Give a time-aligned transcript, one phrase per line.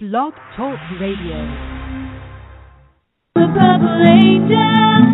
[0.00, 1.44] Blog Talk Radio.
[3.34, 5.09] The purple angel.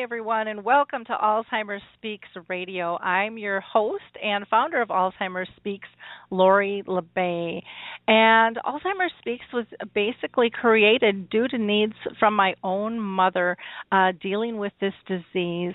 [0.00, 2.96] Everyone, and welcome to Alzheimer's Speaks Radio.
[2.98, 5.88] I'm your host and founder of Alzheimer's Speaks,
[6.30, 7.64] Lori La Bey.
[8.06, 9.66] And Alzheimer's Speaks was
[9.96, 13.56] basically created due to needs from my own mother
[13.90, 15.74] uh, dealing with this disease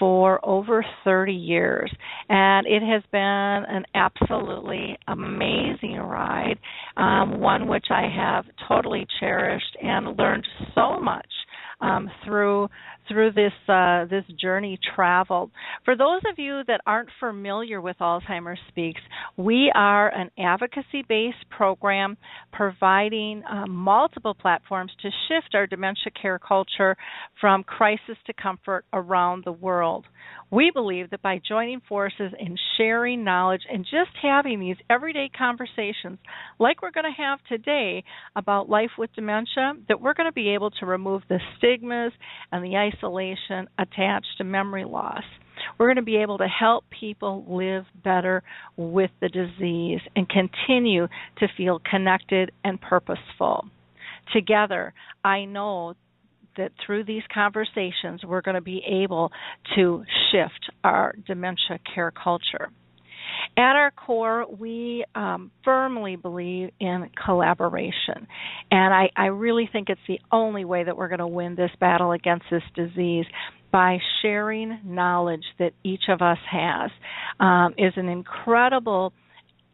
[0.00, 1.92] for over 30 years.
[2.28, 6.58] And it has been an absolutely amazing ride,
[6.96, 11.26] um, one which I have totally cherished and learned so much
[11.80, 12.68] um, through
[13.10, 15.50] through this uh, this journey traveled.
[15.84, 19.00] For those of you that aren't familiar with Alzheimer's Speaks,
[19.36, 22.16] we are an advocacy-based program
[22.52, 26.96] providing uh, multiple platforms to shift our dementia care culture
[27.40, 30.06] from crisis to comfort around the world.
[30.52, 36.18] We believe that by joining forces and sharing knowledge and just having these everyday conversations
[36.58, 38.02] like we're going to have today
[38.34, 42.12] about life with dementia, that we're going to be able to remove the stigmas
[42.50, 45.22] and the isolation attached to memory loss.
[45.78, 48.42] We're going to be able to help people live better
[48.76, 51.06] with the disease and continue
[51.38, 53.66] to feel connected and purposeful.
[54.32, 55.94] Together, I know
[56.56, 59.30] that through these conversations, we're going to be able
[59.76, 62.70] to shift our dementia care culture.
[63.56, 68.26] At our core, we um, firmly believe in collaboration.
[68.70, 71.70] And I, I really think it's the only way that we're going to win this
[71.80, 73.26] battle against this disease
[73.72, 76.90] by sharing knowledge that each of us has
[77.38, 79.12] um, is an incredible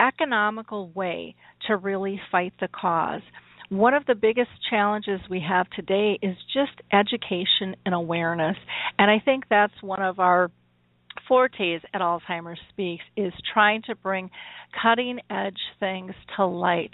[0.00, 1.34] economical way
[1.66, 3.22] to really fight the cause
[3.68, 8.56] one of the biggest challenges we have today is just education and awareness.
[8.98, 10.50] And I think that's one of our
[11.28, 14.30] fortes at Alzheimer's Speaks is trying to bring
[14.82, 16.90] cutting edge things to light,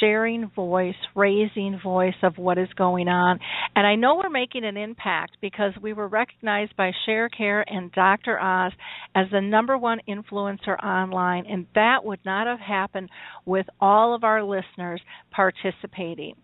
[0.00, 3.38] sharing voice, raising voice of what is going on.
[3.74, 8.38] And I know we're making an impact because we were recognized by ShareCare and Dr.
[8.38, 8.72] Oz
[9.14, 13.10] as the number one influencer online, and that would not have happened
[13.44, 15.00] with all of our listeners
[15.30, 16.34] participating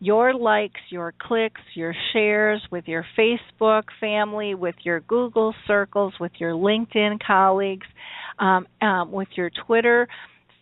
[0.00, 6.32] your likes, your clicks, your shares with your Facebook family, with your Google circles, with
[6.38, 7.86] your LinkedIn colleagues,
[8.38, 10.08] um, um, with your Twitter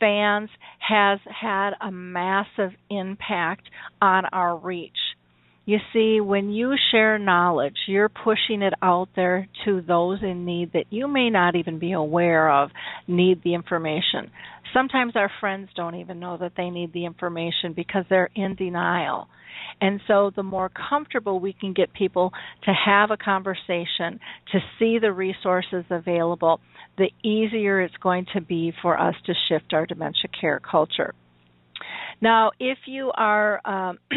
[0.00, 0.48] fans
[0.78, 3.62] has had a massive impact
[4.00, 4.96] on our reach.
[5.66, 10.72] You see, when you share knowledge, you're pushing it out there to those in need
[10.72, 12.70] that you may not even be aware of
[13.06, 14.32] need the information.
[14.72, 19.28] Sometimes our friends don't even know that they need the information because they're in denial.
[19.80, 22.32] And so, the more comfortable we can get people
[22.64, 24.20] to have a conversation,
[24.52, 26.60] to see the resources available,
[26.98, 31.14] the easier it's going to be for us to shift our dementia care culture.
[32.20, 33.98] Now, if you are um,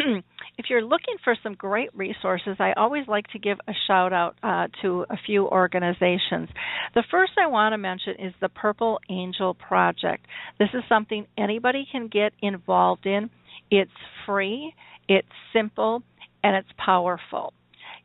[0.58, 4.36] if you're looking for some great resources, I always like to give a shout out
[4.42, 6.48] uh, to a few organizations.
[6.94, 10.26] The first I want to mention is the Purple Angel Project.
[10.58, 13.30] This is something anybody can get involved in.
[13.70, 13.90] It's
[14.26, 14.74] free,
[15.08, 16.02] it's simple,
[16.42, 17.52] and it's powerful.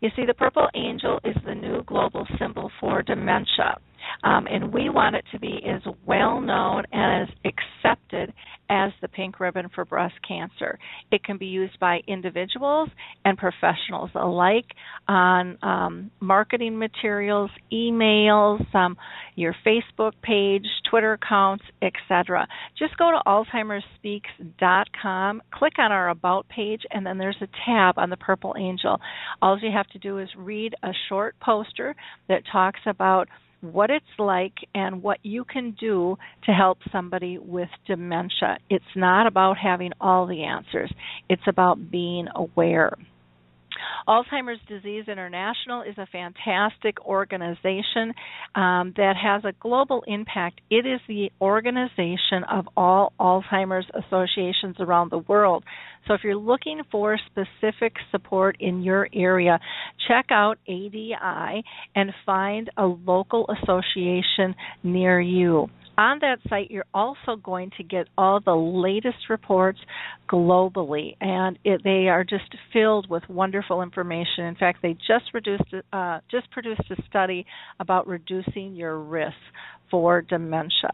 [0.01, 3.79] You see, the purple angel is the new global symbol for dementia.
[4.23, 8.33] Um, and we want it to be as well known and as accepted
[8.69, 10.77] as the pink ribbon for breast cancer.
[11.11, 12.89] It can be used by individuals
[13.25, 14.67] and professionals alike
[15.07, 18.95] on um, marketing materials, emails, um,
[19.35, 22.47] your Facebook page, Twitter accounts, etc.
[22.77, 28.09] Just go to alzheimersspeaks.com, click on our About page, and then there's a tab on
[28.09, 28.99] the Purple Angel.
[29.41, 31.95] All you have to do is read a short poster
[32.27, 33.29] that talks about
[33.61, 38.57] what it's like and what you can do to help somebody with dementia.
[38.69, 40.91] It's not about having all the answers,
[41.29, 42.93] it's about being aware.
[44.07, 48.13] Alzheimer's Disease International is a fantastic organization
[48.55, 50.61] um, that has a global impact.
[50.69, 55.63] It is the organization of all Alzheimer's associations around the world.
[56.07, 59.59] So if you're looking for specific support in your area,
[60.07, 61.63] check out ADI
[61.95, 65.69] and find a local association near you
[65.99, 69.79] on that site, you're also going to get all the latest reports
[70.29, 74.45] globally, and it, they are just filled with wonderful information.
[74.45, 77.45] In fact, they just reduced, uh, just produced a study
[77.81, 79.35] about reducing your risk
[79.91, 80.91] for dementia.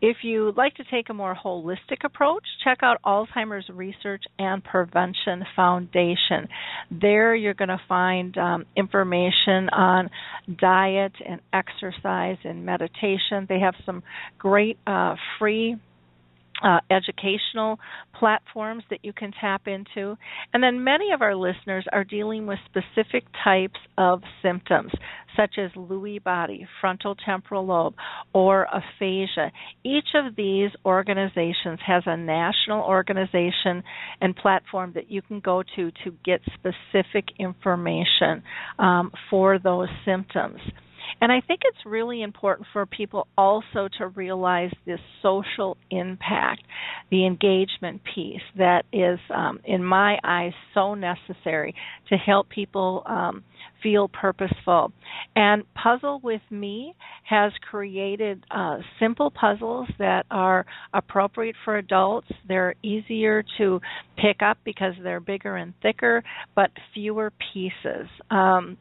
[0.00, 5.44] If you'd like to take a more holistic approach, check out Alzheimer's Research and Prevention
[5.56, 6.48] Foundation.
[6.90, 10.10] There you're going to find um, information on
[10.60, 13.46] diet and exercise and meditation.
[13.48, 14.02] They have some
[14.38, 15.76] great uh, free
[16.62, 17.78] uh, educational
[18.18, 20.16] platforms that you can tap into.
[20.52, 24.92] And then many of our listeners are dealing with specific types of symptoms,
[25.36, 27.94] such as Lewy body, frontal temporal lobe,
[28.32, 29.52] or aphasia.
[29.84, 33.82] Each of these organizations has a national organization
[34.20, 38.42] and platform that you can go to to get specific information
[38.78, 40.60] um, for those symptoms.
[41.20, 46.62] And I think it's really important for people also to realize this social impact,
[47.10, 51.74] the engagement piece that is, um, in my eyes, so necessary
[52.08, 53.44] to help people um,
[53.82, 54.92] feel purposeful.
[55.36, 56.94] And Puzzle with Me
[57.24, 62.28] has created uh, simple puzzles that are appropriate for adults.
[62.46, 63.80] They're easier to
[64.16, 66.22] pick up because they're bigger and thicker,
[66.54, 68.08] but fewer pieces.
[68.30, 68.76] Um,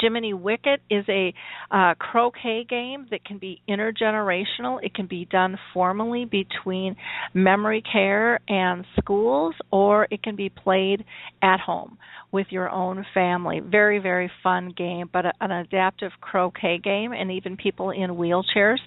[0.00, 1.32] Jiminy Wicket is a
[1.70, 4.78] uh, croquet game that can be intergenerational.
[4.82, 6.96] It can be done formally between
[7.34, 11.04] memory care and schools, or it can be played
[11.42, 11.98] at home
[12.32, 13.60] with your own family.
[13.60, 18.78] Very, very fun game, but a, an adaptive croquet game, and even people in wheelchairs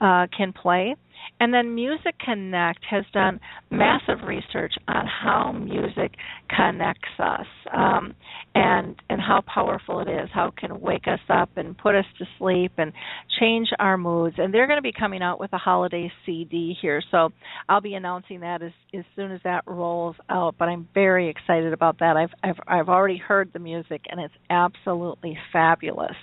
[0.00, 0.96] uh, can play.
[1.40, 6.14] And then Music Connect has done massive research on how music
[6.54, 8.14] connects us um,
[8.54, 12.04] and and how powerful it is, how it can wake us up and put us
[12.18, 12.92] to sleep and
[13.38, 14.36] change our moods.
[14.38, 17.30] And they're going to be coming out with a holiday CD here, so
[17.68, 20.56] I'll be announcing that as as soon as that rolls out.
[20.58, 22.16] But I'm very excited about that.
[22.16, 26.16] I've I've I've already heard the music and it's absolutely fabulous.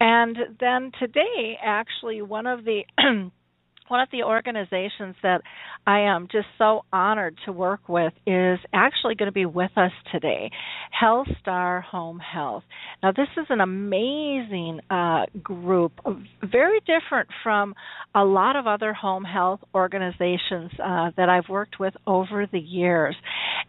[0.00, 2.82] And then today, actually, one of the
[3.88, 5.42] one of the organizations that
[5.86, 9.92] I am just so honored to work with is actually going to be with us
[10.10, 10.50] today,
[10.90, 12.64] Health Star Home Health.
[13.02, 15.92] Now, this is an amazing uh, group,
[16.42, 17.74] very different from
[18.14, 23.16] a lot of other home health organizations uh, that I've worked with over the years.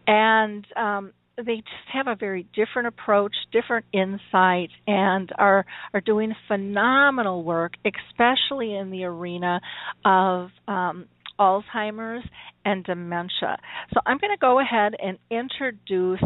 [0.06, 6.34] And um, they just have a very different approach, different insight, and are are doing
[6.48, 9.60] phenomenal work, especially in the arena
[10.04, 11.06] of um,
[11.38, 12.26] Alzheimer's
[12.64, 13.58] and dementia.
[13.92, 16.22] So I'm going to go ahead and introduce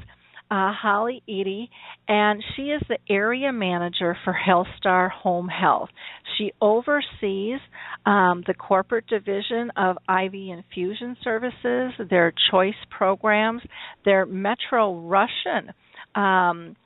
[0.50, 1.68] uh, Holly Eide,
[2.08, 5.90] and she is the area manager for HealthStar Home Health.
[6.36, 7.60] She oversees
[8.04, 13.62] um, the corporate division of IV infusion services, their choice programs,
[14.04, 15.72] their Metro Russian.
[16.14, 16.76] Um,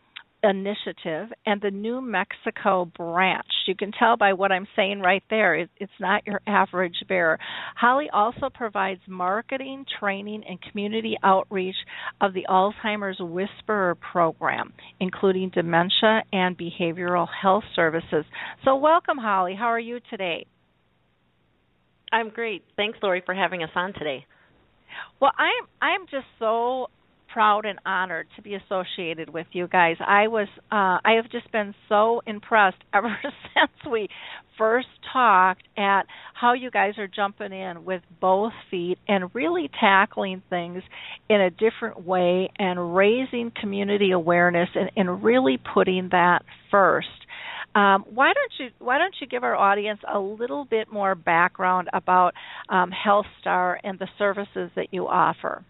[0.45, 3.47] initiative and the New Mexico branch.
[3.67, 7.39] You can tell by what I'm saying right there, it, it's not your average bear.
[7.77, 11.77] Holly also provides marketing, training, and community outreach
[12.21, 18.25] of the Alzheimer's Whisperer program, including dementia and behavioral health services.
[18.65, 19.57] So, welcome, Holly.
[19.59, 20.47] How are you today?
[22.13, 22.63] I'm great.
[22.77, 24.27] Thanks, Lori, for having us on today.
[25.21, 26.89] Well, I'm I'm just so
[27.35, 29.97] proud and honored to be associated with you guys.
[29.99, 34.09] I was uh I have just been so impressed ever since we
[34.57, 40.43] first talked at how you guys are jumping in with both feet and really tackling
[40.49, 40.85] things
[41.29, 47.09] in a different way and raising community awareness and, and really putting that first.
[47.75, 51.89] Um, why don't you Why don't you give our audience a little bit more background
[51.93, 52.35] about
[52.69, 52.93] um,
[53.83, 55.65] and the services that you offer?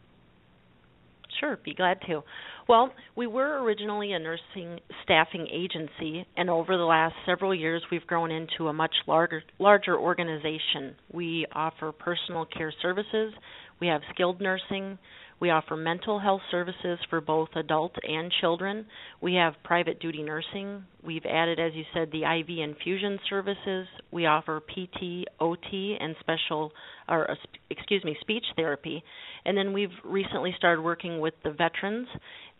[1.44, 2.22] Sure, be glad to.
[2.70, 8.06] Well, we were originally a nursing staffing agency, and over the last several years, we've
[8.06, 10.94] grown into a much larger larger organization.
[11.12, 13.34] We offer personal care services,
[13.78, 14.98] we have skilled nursing,
[15.40, 18.86] we offer mental health services for both adults and children.
[19.20, 20.84] We have private duty nursing.
[21.02, 23.86] We've added, as you said, the IV infusion services.
[24.10, 26.72] We offer PT, OT, and special,
[27.08, 27.34] or uh,
[27.70, 29.02] excuse me, speech therapy.
[29.44, 32.08] And then we've recently started working with the veterans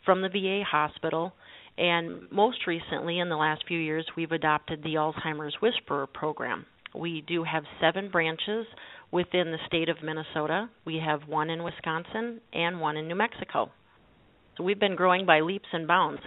[0.05, 1.33] from the VA hospital.
[1.77, 6.67] And most recently, in the last few years, we've adopted the Alzheimer's Whisperer program.
[6.95, 8.67] We do have seven branches
[9.15, 10.69] within the state of Minnesota.
[10.85, 13.71] We have one in Wisconsin and one in New Mexico.
[14.57, 16.21] So we've been growing by leaps and bounds.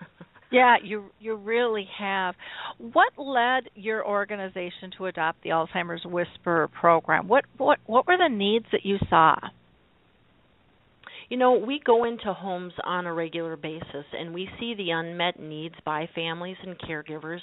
[0.50, 2.34] yeah, you you really have.
[2.78, 7.28] What led your organization to adopt the Alzheimer's Whisperer program?
[7.28, 9.36] What what what were the needs that you saw?
[11.28, 15.38] You know, we go into homes on a regular basis and we see the unmet
[15.38, 17.40] needs by families and caregivers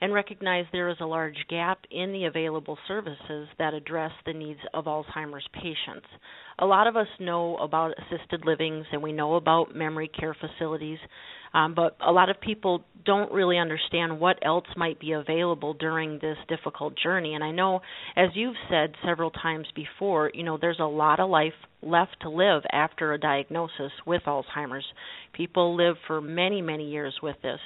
[0.00, 4.60] and recognize there is a large gap in the available services that address the needs
[4.72, 6.06] of Alzheimer's patients.
[6.58, 10.98] A lot of us know about assisted livings and we know about memory care facilities,
[11.52, 16.18] um, but a lot of people don't really understand what else might be available during
[16.20, 17.34] this difficult journey.
[17.34, 17.80] And I know,
[18.16, 22.30] as you've said several times before, you know, there's a lot of life left to
[22.30, 24.86] live after a diagnosis with Alzheimer's.
[25.32, 27.60] People live for many, many years with this,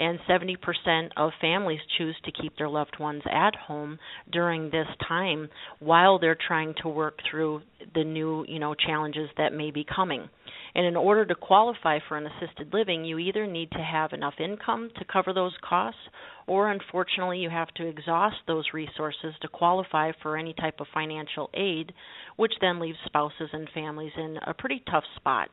[0.00, 3.98] and 70% of families choose to keep their loved ones at home
[4.32, 7.60] during this time while they're trying to work through
[7.94, 10.26] the new, you know, challenges that may be coming.
[10.74, 14.34] And in order to qualify for an assisted living, you either need to have enough
[14.40, 16.00] income to cover those costs,
[16.46, 21.50] or unfortunately, you have to exhaust those resources to qualify for any type of financial
[21.54, 21.92] aid,
[22.36, 25.50] which then leaves spouses and families in a pretty tough spot.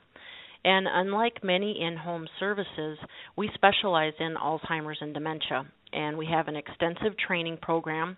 [0.64, 2.98] And unlike many in home services,
[3.36, 8.18] we specialize in Alzheimer's and dementia, and we have an extensive training program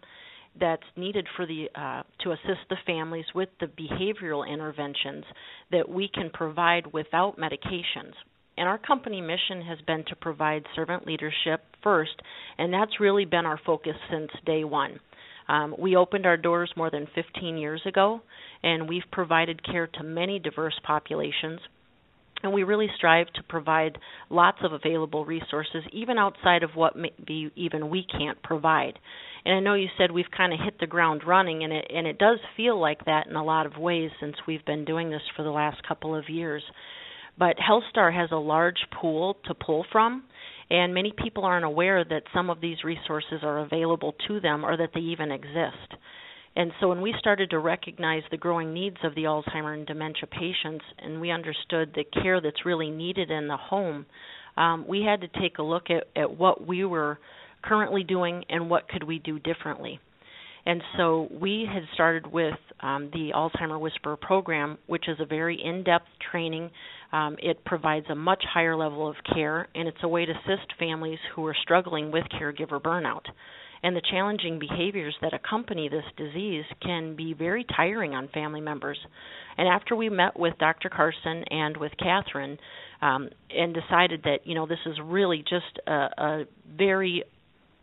[0.60, 5.24] that's needed for the uh, to assist the families with the behavioral interventions
[5.72, 8.13] that we can provide without medications.
[8.58, 12.15] And our company mission has been to provide servant leadership first,
[12.58, 15.00] and that's really been our focus since day one.
[15.48, 18.22] Um, we opened our doors more than 15 years ago,
[18.62, 21.60] and we've provided care to many diverse populations
[22.43, 23.98] and we really strive to provide
[24.29, 29.00] lots of available resources even outside of what maybe even we can't provide.
[29.46, 32.05] And i know you said we've kind of hit the ground running and it and
[32.08, 35.22] it does feel like that in a lot of ways since we've been doing this
[35.36, 36.63] for the last couple of years.
[37.38, 40.24] But HealthStar has a large pool to pull from
[40.69, 44.77] and many people aren't aware that some of these resources are available to them or
[44.77, 45.96] that they even exist
[46.60, 50.28] and so when we started to recognize the growing needs of the Alzheimer and dementia
[50.28, 54.06] patients, and we understood the care that's really needed in the home,
[54.58, 57.18] um, we had to take a look at, at what we were
[57.62, 60.01] currently doing and what could we do differently.
[60.66, 65.58] And so we had started with um, the Alzheimer Whisperer program, which is a very
[65.63, 66.72] in depth training.
[67.13, 70.74] Um, it provides a much higher level of care, and it's a way to assist
[70.78, 73.24] families who are struggling with caregiver burnout
[73.83, 78.98] and the challenging behaviors that accompany this disease can be very tiring on family members.
[79.57, 80.89] And after we met with Dr.
[80.89, 82.57] Carlson and with Katherine
[83.01, 86.43] um, and decided that, you know, this is really just a, a
[86.77, 87.24] very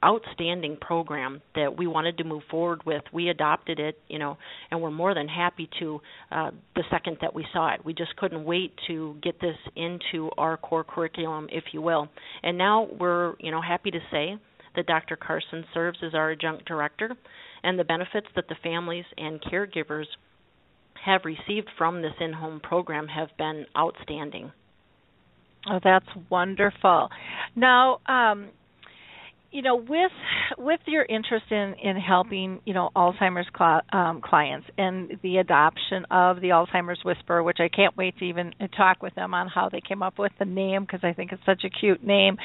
[0.04, 3.02] outstanding program that we wanted to move forward with.
[3.12, 4.36] We adopted it, you know,
[4.70, 6.00] and we're more than happy to
[6.30, 7.84] uh, the second that we saw it.
[7.84, 12.08] We just couldn't wait to get this into our core curriculum, if you will.
[12.42, 14.36] And now we're, you know, happy to say
[14.76, 15.16] that Dr.
[15.16, 17.14] Carlson serves as our adjunct director,
[17.62, 20.06] and the benefits that the families and caregivers
[21.04, 24.52] have received from this in home program have been outstanding.
[25.68, 27.08] Oh, that's wonderful.
[27.54, 28.50] Now, um,
[29.50, 30.12] you know with
[30.58, 36.04] with your interest in in helping you know alzheimer's cl- um, clients and the adoption
[36.10, 39.68] of the alzheimer's whisper which i can't wait to even talk with them on how
[39.68, 42.36] they came up with the name because i think it's such a cute name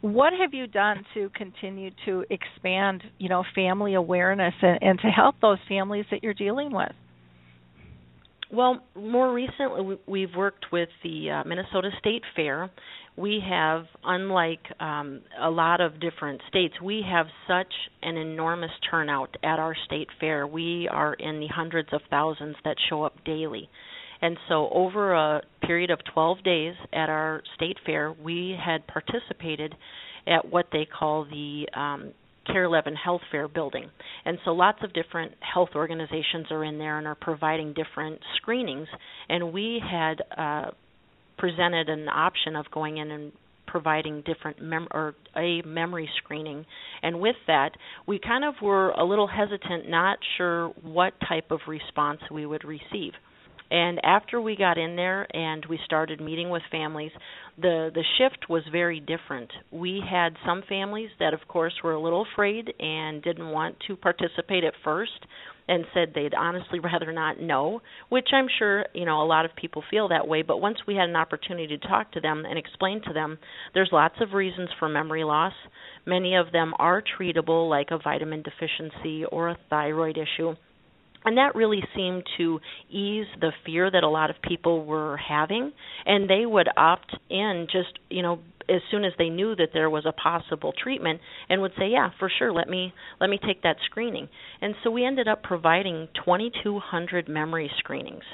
[0.00, 5.08] what have you done to continue to expand you know family awareness and, and to
[5.08, 6.92] help those families that you're dealing with
[8.52, 12.68] well, more recently, we've worked with the uh, Minnesota State Fair.
[13.20, 17.72] We have, unlike um, a lot of different states, we have such
[18.02, 20.46] an enormous turnout at our state fair.
[20.46, 23.68] We are in the hundreds of thousands that show up daily.
[24.22, 29.74] And so, over a period of 12 days at our state fair, we had participated
[30.26, 32.14] at what they call the um,
[32.46, 33.90] KARE 11 Health Fair building.
[34.24, 38.88] And so lots of different health organizations are in there and are providing different screenings.
[39.28, 40.70] And we had uh,
[41.40, 43.32] presented an option of going in and
[43.66, 46.66] providing different mem- or a memory screening.
[47.02, 47.70] And with that
[48.06, 52.64] we kind of were a little hesitant not sure what type of response we would
[52.64, 53.12] receive.
[53.70, 57.12] And after we got in there and we started meeting with families,
[57.56, 59.50] the the shift was very different.
[59.70, 63.96] We had some families that of course were a little afraid and didn't want to
[63.96, 65.24] participate at first
[65.68, 69.54] and said they'd honestly rather not know, which I'm sure, you know, a lot of
[69.56, 72.58] people feel that way, but once we had an opportunity to talk to them and
[72.58, 73.38] explain to them
[73.74, 75.54] there's lots of reasons for memory loss.
[76.06, 80.54] Many of them are treatable like a vitamin deficiency or a thyroid issue.
[81.24, 85.72] And that really seemed to ease the fear that a lot of people were having.
[86.06, 88.40] And they would opt in just you know
[88.70, 92.10] as soon as they knew that there was a possible treatment and would say yeah
[92.18, 94.28] for sure let me let me take that screening.
[94.60, 98.24] And so we ended up providing 2200 memory screenings.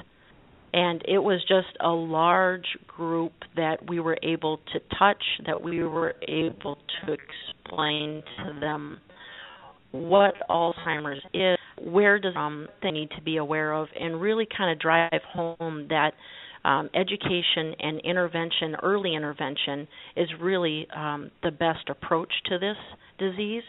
[0.72, 5.82] And it was just a large group that we were able to touch that we
[5.82, 8.98] were able to explain to them
[9.92, 14.70] what Alzheimer's is, where does um, they need to be aware of, and really kind
[14.70, 16.12] of drive home that
[16.66, 22.76] um, education and intervention, early intervention, is really um, the best approach to this
[23.18, 23.62] disease.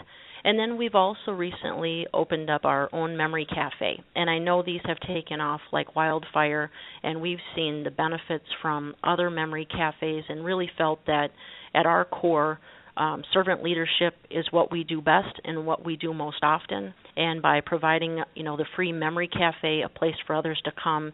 [0.43, 4.01] And then we've also recently opened up our own memory cafe.
[4.15, 6.71] And I know these have taken off like wildfire,
[7.03, 11.29] and we've seen the benefits from other memory cafes and really felt that
[11.75, 12.59] at our core,
[12.95, 16.95] um, servant leadership is what we do best and what we do most often.
[17.15, 21.13] And by providing, you know, the free memory cafe, a place for others to come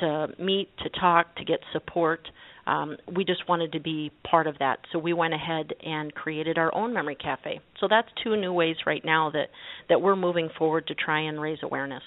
[0.00, 2.28] to meet, to talk, to get support,
[2.66, 4.78] um, we just wanted to be part of that.
[4.92, 7.60] So we went ahead and created our own memory cafe.
[7.80, 9.48] So that's two new ways right now that
[9.88, 12.02] that we're moving forward to try and raise awareness.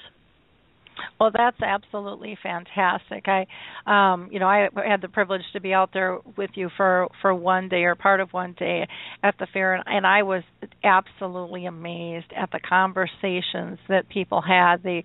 [1.20, 3.26] Well, that's absolutely fantastic.
[3.28, 3.46] I,
[3.86, 7.34] um, you know, I had the privilege to be out there with you for for
[7.34, 8.88] one day or part of one day
[9.24, 10.44] at the fair, and, and I was
[10.84, 14.84] absolutely amazed at the conversations that people had.
[14.84, 15.04] They,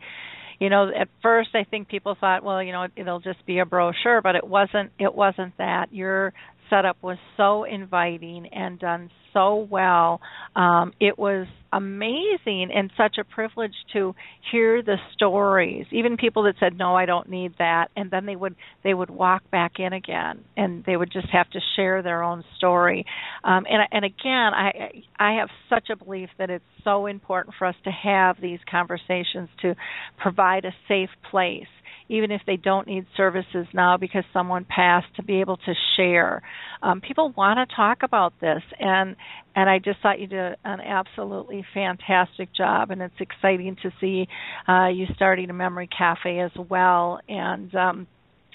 [0.61, 3.59] you know, at first I think people thought, well, you know, it, it'll just be
[3.59, 4.93] a brochure, but it wasn't.
[4.99, 5.93] It wasn't that.
[5.93, 6.33] Your
[6.71, 10.21] setup was so inviting and done so well.
[10.57, 14.15] Um, it was amazing and such a privilege to
[14.51, 15.87] hear the stories.
[15.93, 19.11] Even people that said, "No, I don't need that," and then they would they would
[19.11, 23.07] walk back in again, and they would just have to share their own story.
[23.45, 27.67] Um, and and again, I I have such a belief that it's so important for
[27.67, 29.77] us to have these conversations to
[30.19, 31.69] provide a safe place
[32.11, 36.43] even if they don't need services now because someone passed to be able to share.
[36.83, 39.15] Um, people want to talk about this, and
[39.55, 44.27] and I just thought you did an absolutely fantastic job, and it's exciting to see
[44.69, 48.07] uh, you starting a memory cafe as well, and um,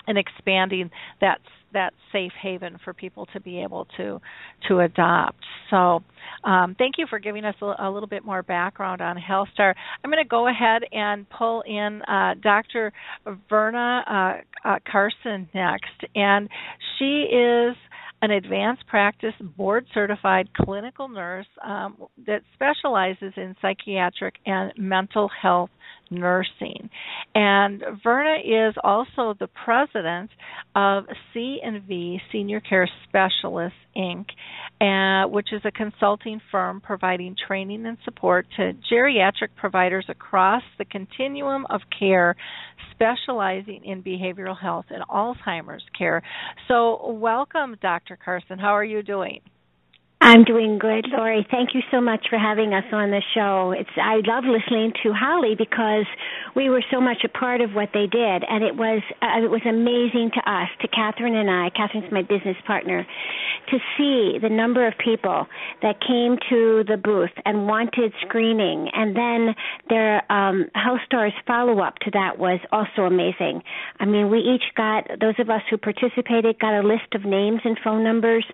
[0.06, 0.92] and expanding
[1.22, 1.40] that
[1.76, 4.20] that safe haven for people to be able to
[4.68, 5.38] to adopt.
[5.70, 6.04] So,
[6.44, 9.74] um, thank you for giving us a, a, little bit more background on HealthStar.
[10.04, 12.92] I'm going to go ahead and pull in uh, Dr.
[13.50, 14.04] Verna
[14.66, 16.50] uh, uh, Carlson next, and
[16.98, 17.76] she is
[18.22, 25.70] an advanced practice board certified clinical nurse um, that specializes in psychiatric and mental health
[26.10, 26.90] nursing.
[27.34, 30.30] And Verna is also the president
[30.76, 34.26] of C&V Senior Care Specialists Inc.,
[34.82, 40.86] uh, which is a consulting firm providing training and support to geriatric providers across the
[40.86, 42.36] continuum of care,
[42.92, 46.22] specializing in behavioral health and Alzheimer's care.
[46.68, 48.18] So, welcome, Dr.
[48.24, 48.60] Carlson.
[48.60, 49.40] How are you doing?
[50.22, 51.46] I'm doing good, Lori.
[51.52, 53.72] Thank you so much for having us on the show.
[53.78, 56.06] It's I love listening to Holly because
[56.56, 59.52] we were so much a part of what they did, and it was uh, it
[59.52, 61.70] was amazing to us, to Katherine and I.
[61.70, 63.06] Katherine's my business partner,
[63.70, 65.46] to see the number of people
[65.84, 69.54] that came to the booth and wanted screening, and then
[69.90, 73.62] their um, HealthStars follow up to that was also amazing.
[74.00, 77.62] I mean, we each got those of us who participated got a list of names
[77.64, 78.46] and phone numbers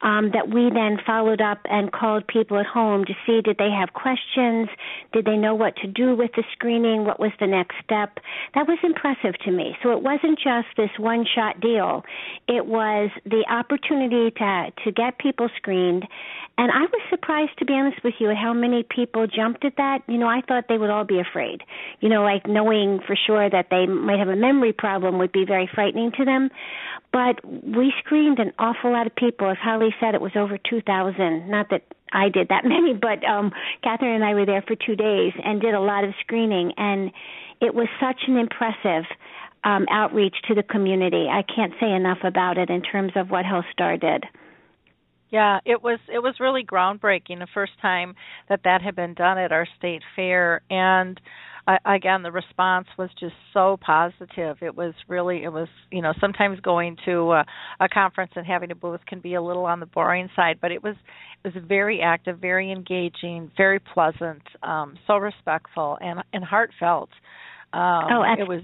[0.00, 3.70] um, that we then followed up and called people at home to see did they
[3.70, 4.68] have questions,
[5.12, 8.18] did they know what to do with the screening, what was the next step.
[8.54, 9.76] That was impressive to me.
[9.82, 12.04] So it wasn't just this one shot deal.
[12.46, 16.06] It was the opportunity to to get people screened
[16.58, 19.76] and I was surprised to be honest with you at how many people jumped at
[19.76, 20.00] that.
[20.08, 21.62] You know, I thought they would all be afraid.
[22.00, 25.44] You know, like knowing for sure that they might have a memory problem would be
[25.46, 26.50] very frightening to them.
[27.12, 29.48] But we screened an awful lot of people.
[29.48, 31.48] As Holly said, it was over 2,000.
[31.48, 33.52] Not that I did that many, but um,
[33.84, 36.72] Katherine and I were there for two days and did a lot of screening.
[36.76, 37.12] And
[37.60, 39.04] it was such an impressive
[39.62, 41.28] um, outreach to the community.
[41.30, 44.24] I can't say enough about it in terms of what HealthStar did.
[45.30, 48.14] Yeah, it was it was really groundbreaking the first time
[48.48, 51.20] that that had been done at our state fair and
[51.68, 54.56] I, again, the response was just so positive.
[54.62, 57.44] It was really, it was, you know, sometimes going to a,
[57.78, 60.72] a conference and having a booth can be a little on the boring side, but
[60.72, 60.96] it was,
[61.44, 67.10] it was very active, very engaging, very pleasant, um, so respectful and and heartfelt.
[67.74, 68.62] Um, oh, it was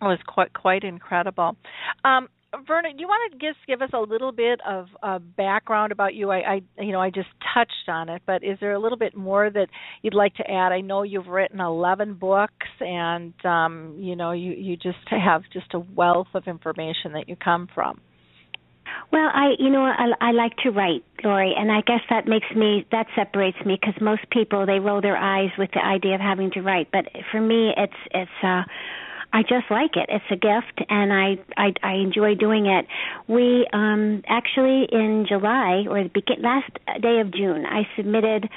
[0.00, 1.56] it was quite quite incredible.
[2.04, 2.28] Um,
[2.66, 6.14] Verna, do you want to just give us a little bit of uh, background about
[6.14, 6.30] you?
[6.30, 9.16] I, I, you know, I just touched on it, but is there a little bit
[9.16, 9.68] more that
[10.02, 10.72] you'd like to add?
[10.72, 15.74] I know you've written 11 books, and um, you know, you you just have just
[15.74, 18.00] a wealth of information that you come from.
[19.12, 22.46] Well, I, you know, I, I like to write, Lori, and I guess that makes
[22.54, 26.20] me that separates me because most people they roll their eyes with the idea of
[26.20, 28.30] having to write, but for me, it's it's.
[28.42, 28.62] uh
[29.32, 30.06] I just like it.
[30.08, 32.86] It's a gift, and I I, I enjoy doing it.
[33.28, 36.70] We um, actually in July or the last
[37.02, 38.48] day of June, I submitted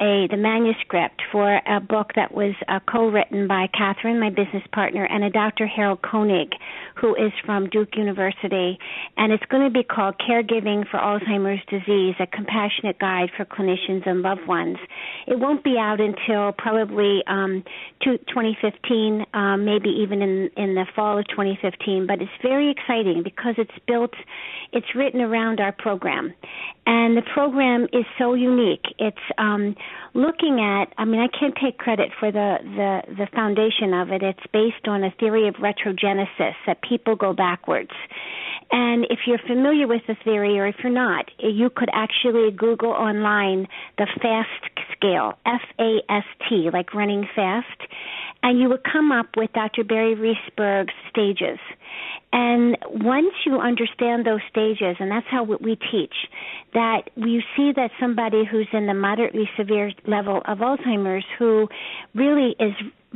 [0.00, 5.04] a the manuscript for a book that was uh, co-written by Katherine, my business partner,
[5.04, 5.66] and a Dr.
[5.66, 6.52] Harold Koenig,
[7.00, 8.78] who is from Duke University,
[9.16, 14.06] and it's going to be called "Caregiving for Alzheimer's Disease: A Compassionate Guide for Clinicians
[14.06, 14.78] and Loved Ones."
[15.26, 17.64] It won't be out until probably um,
[18.02, 22.06] 2015, um, maybe even in in the fall of 2015.
[22.06, 24.14] But it's very exciting because it's built,
[24.72, 26.34] it's written around our program,
[26.86, 28.84] and the program is so unique.
[28.98, 29.74] It's um,
[30.14, 30.92] looking at.
[30.98, 34.22] I mean, I can't take credit for the the the foundation of it.
[34.22, 37.92] It's based on a theory of retrogenesis that people go backwards.
[38.72, 42.90] And if you're familiar with the theory, or if you're not, you could actually Google
[42.90, 47.80] online the FAST scale, F A S T, like running fast,
[48.42, 49.84] and you would come up with Dr.
[49.84, 51.58] Barry Reisberg's stages.
[52.38, 56.12] And once you understand those stages, and that's how we teach,
[56.74, 61.66] that you see that somebody who's in the moderately severe level of Alzheimer's who
[62.14, 62.74] really is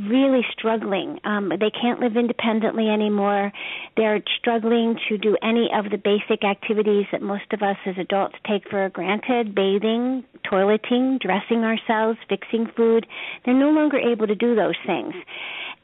[0.09, 1.19] really struggling.
[1.23, 3.51] Um, they can't live independently anymore.
[3.95, 8.33] They're struggling to do any of the basic activities that most of us as adults
[8.49, 13.05] take for granted bathing, toileting, dressing ourselves, fixing food.
[13.45, 15.13] They're no longer able to do those things.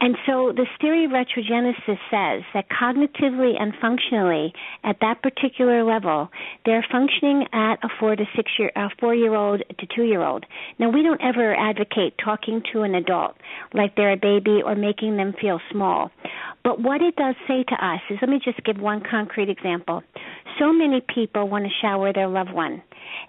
[0.00, 2.68] And so the theory of retrogenesis says that
[3.28, 4.52] cognitively and functionally,
[4.84, 6.28] at that particular level,
[6.64, 10.22] they're functioning at a four to six year, a four year old to two year
[10.22, 10.44] old.
[10.78, 13.36] Now we don't ever advocate talking to an adult
[13.74, 16.10] like they're a baby or making them feel small.
[16.64, 20.02] But what it does say to us is, let me just give one concrete example.
[20.58, 22.82] So many people want to shower their loved one.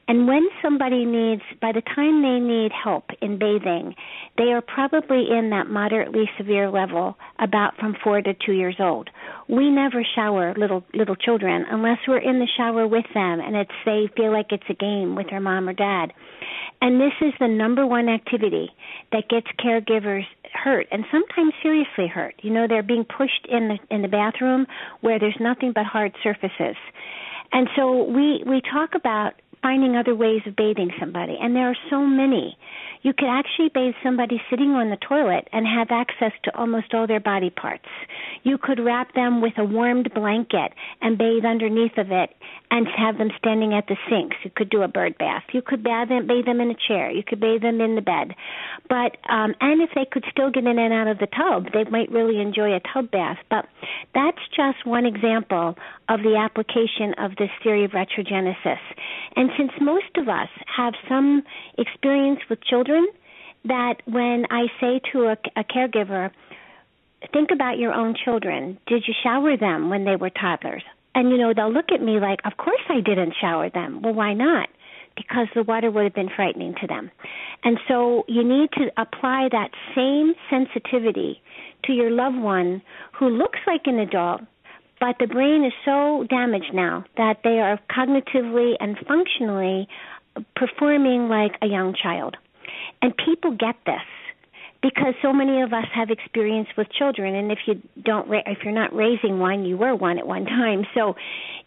[0.08, 3.96] And when somebody needs, by the time they need help in bathing,
[4.38, 9.10] they are probably in that moderately severe level, about from four to two years old.
[9.50, 13.72] We never shower little little children unless we're in the shower with them and it's
[13.84, 16.14] they feel like it's a game with their mom or dad.
[16.82, 18.70] And this is the number one activity
[19.12, 22.36] that gets caregivers hurt and sometimes seriously hurt.
[22.42, 24.68] You know, they're being pushed in the in the bathroom
[25.02, 26.78] where there's nothing but hard surfaces.
[27.52, 31.78] And so we we talk about finding other ways of bathing somebody, and there are
[31.90, 32.58] so many.
[33.02, 37.08] You could actually bathe somebody sitting on the toilet and have access to almost all
[37.08, 37.88] their body parts.
[38.44, 42.32] You could wrap them with a warmed blanket and bathe underneath of it
[42.72, 44.36] and have them standing at the sinks.
[44.44, 45.44] You could do a bird bath.
[45.54, 47.10] You could bathe them, bathe them in a chair.
[47.10, 48.36] You could bathe them in the bed.
[48.90, 51.86] But um and if they could still get in and out of the tub, they
[51.90, 53.38] might really enjoy a tub bath.
[53.50, 53.66] But
[54.14, 55.76] that's just one example
[56.10, 58.84] of the application of this theory of retrogenesis.
[59.36, 61.44] And since most of us have some
[61.78, 62.89] experience with children,
[63.66, 66.32] that when I say to a, a caregiver,
[67.34, 68.78] think about your own children.
[68.88, 70.84] Did you shower them when they were toddlers?
[71.16, 74.14] And you know, they'll look at me like, "Of course I didn't shower them." Well,
[74.14, 74.70] why not?
[75.16, 77.12] Because the water would have been frightening to them.
[77.64, 81.42] And so you need to apply that same sensitivity
[81.86, 82.82] to your loved one
[83.14, 84.42] who looks like an adult
[85.00, 89.88] but the brain is so damaged now that they are cognitively and functionally
[90.56, 92.36] performing like a young child.
[93.02, 94.02] And people get this
[94.82, 97.36] because so many of us have experience with children.
[97.36, 100.86] And if you don't if you're not raising one you were one at one time.
[100.94, 101.16] So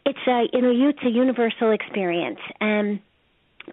[0.07, 2.41] it's a you know it's a universal experience.
[2.61, 3.01] And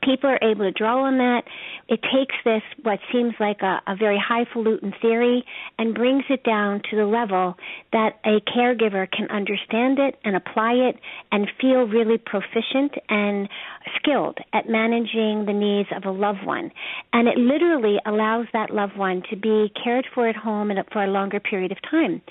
[0.03, 1.43] people are able to draw on that.
[1.87, 5.43] It takes this, what seems like a, a very highfalutin theory,
[5.77, 7.55] and brings it down to the level
[7.91, 10.95] that a caregiver can understand it and apply it
[11.31, 13.49] and feel really proficient and
[13.97, 16.71] skilled at managing the needs of a loved one.
[17.13, 21.03] And it literally allows that loved one to be cared for at home and for
[21.03, 22.21] a longer period of time.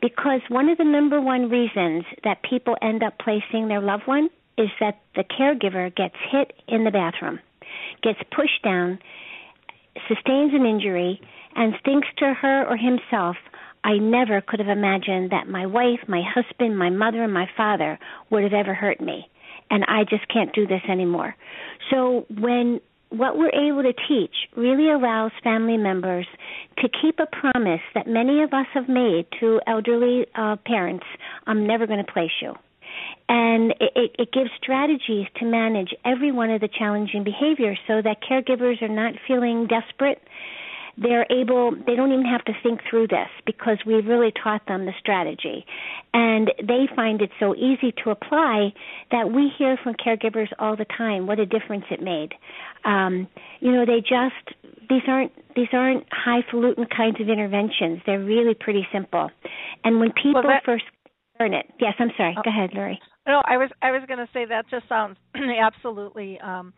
[0.00, 4.30] Because one of the number one reasons that people end up placing their loved one
[4.58, 7.38] is that the caregiver gets hit in the bathroom,
[8.02, 8.98] gets pushed down,
[10.08, 11.20] sustains an injury,
[11.54, 13.36] and thinks to her or himself,
[13.84, 17.98] I never could have imagined that my wife, my husband, my mother, and my father
[18.30, 19.28] would have ever hurt me.
[19.70, 21.36] And I just can't do this anymore.
[21.90, 26.26] So when what we're able to teach really allows family members
[26.78, 31.06] to keep a promise that many of us have made to elderly uh, parents
[31.46, 32.54] I'm never going to place you.
[33.28, 38.18] And it, it gives strategies to manage every one of the challenging behaviors so that
[38.22, 40.22] caregivers are not feeling desperate.
[41.00, 44.84] They're able they don't even have to think through this because we've really taught them
[44.84, 45.64] the strategy.
[46.12, 48.72] And they find it so easy to apply
[49.12, 52.34] that we hear from caregivers all the time what a difference it made.
[52.84, 53.28] Um
[53.60, 58.00] you know they just these aren't these aren't highfalutin kinds of interventions.
[58.04, 59.30] They're really pretty simple.
[59.84, 60.84] And when people well, that, first
[61.38, 62.34] learn it yes i'm sorry.
[62.36, 65.18] Oh, go ahead Lori no, I was I was going to say that just sounds
[65.34, 66.72] absolutely um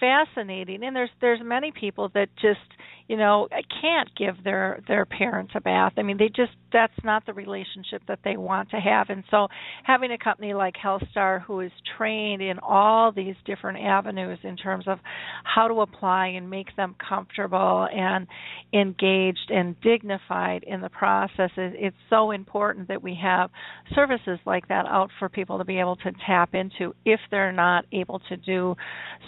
[0.00, 0.84] fascinating.
[0.84, 2.60] And there's there's many people that just
[3.08, 3.48] you know
[3.80, 5.92] can't give their their parents a bath.
[5.96, 9.08] I mean they just that's not the relationship that they want to have.
[9.10, 9.48] And so
[9.84, 14.84] having a company like healthstar who is trained in all these different avenues in terms
[14.86, 14.98] of
[15.44, 18.26] how to apply and make them comfortable and
[18.72, 23.50] engaged and dignified in the process it's so important that we have
[23.94, 27.84] services like that out for people to be able to tap into if they're not
[27.92, 28.74] able to do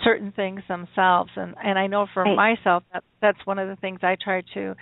[0.04, 1.30] certain things themselves.
[1.36, 2.36] And and I know for right.
[2.36, 4.74] myself that that's one of the things I try to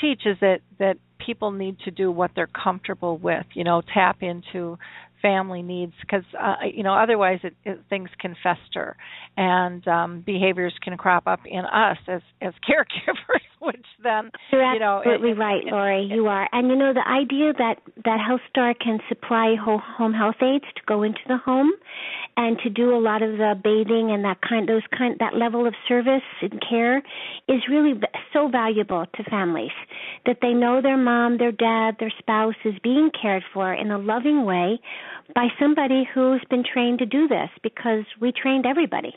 [0.00, 4.22] teach is that that people need to do what they're comfortable with you know tap
[4.22, 4.78] into
[5.24, 8.94] family needs because uh, you know otherwise it, it, things can fester
[9.38, 14.80] and um, behaviors can crop up in us as as caregivers which then You're you
[14.80, 16.48] know absolutely it, right Lori you are.
[16.52, 21.02] And you know the idea that that HealthStar can supply home health aides to go
[21.02, 21.72] into the home
[22.36, 25.66] and to do a lot of the bathing and that kind those kind that level
[25.66, 26.98] of service and care
[27.48, 27.94] is really
[28.32, 29.72] so valuable to families
[30.26, 33.98] that they know their mom their dad their spouse is being cared for in a
[33.98, 34.78] loving way
[35.34, 39.14] by somebody who's been trained to do this because we trained everybody.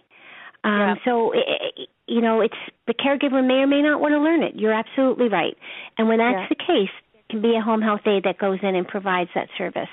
[0.64, 0.96] Um, yeah.
[1.06, 2.56] So, it, you know, it's
[2.88, 4.56] the caregiver may or may not want to learn it.
[4.56, 5.56] You're absolutely right.
[5.98, 6.48] And when that's yeah.
[6.50, 9.50] the case, there can be a home health aide that goes in and provides that
[9.58, 9.90] service.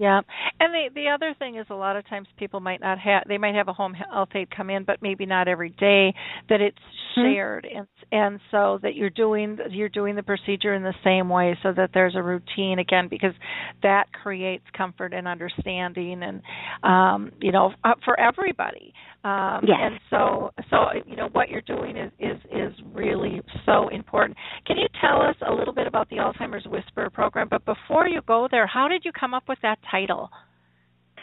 [0.00, 0.22] Yeah,
[0.58, 3.36] and the the other thing is a lot of times people might not have they
[3.36, 6.14] might have a home health aide come in, but maybe not every day.
[6.48, 6.78] That it's
[7.18, 7.34] mm-hmm.
[7.34, 11.54] shared, and and so that you're doing you're doing the procedure in the same way,
[11.62, 13.34] so that there's a routine again, because
[13.82, 16.40] that creates comfort and understanding, and
[16.82, 18.94] um, you know for everybody.
[19.22, 19.76] Um, yes.
[19.80, 24.36] And so so you know what you're doing is is is really so important.
[24.66, 27.48] Can you tell us a little bit about the Alzheimer's Whisper program?
[27.50, 30.30] But before you go there, how did you come up with that title?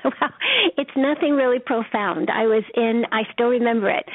[0.22, 0.32] Well,
[0.78, 2.30] it's nothing really profound.
[2.30, 4.06] I was in, I still remember it.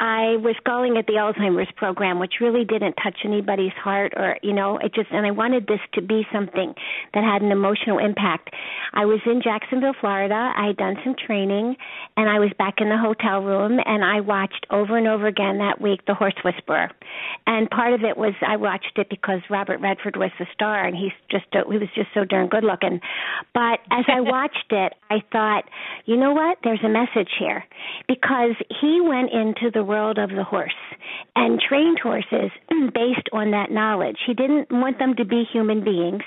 [0.00, 4.52] I was calling it the Alzheimer's program, which really didn't touch anybody's heart or, you
[4.52, 6.74] know, it just, and I wanted this to be something
[7.14, 8.50] that had an emotional impact.
[8.94, 10.52] I was in Jacksonville, Florida.
[10.56, 11.76] I had done some training
[12.16, 15.58] and I was back in the hotel room and I watched over and over again
[15.58, 16.90] that week The Horse Whisperer.
[17.46, 20.96] And part of it was I watched it because Robert Redford was the star and
[20.96, 23.00] he's just, he was just so darn good looking.
[23.54, 25.41] But as I watched it, I thought,
[26.04, 26.58] you know what?
[26.64, 27.64] There's a message here
[28.08, 30.72] because he went into the world of the horse
[31.36, 32.50] and trained horses
[32.94, 34.18] based on that knowledge.
[34.26, 36.22] He didn't want them to be human beings.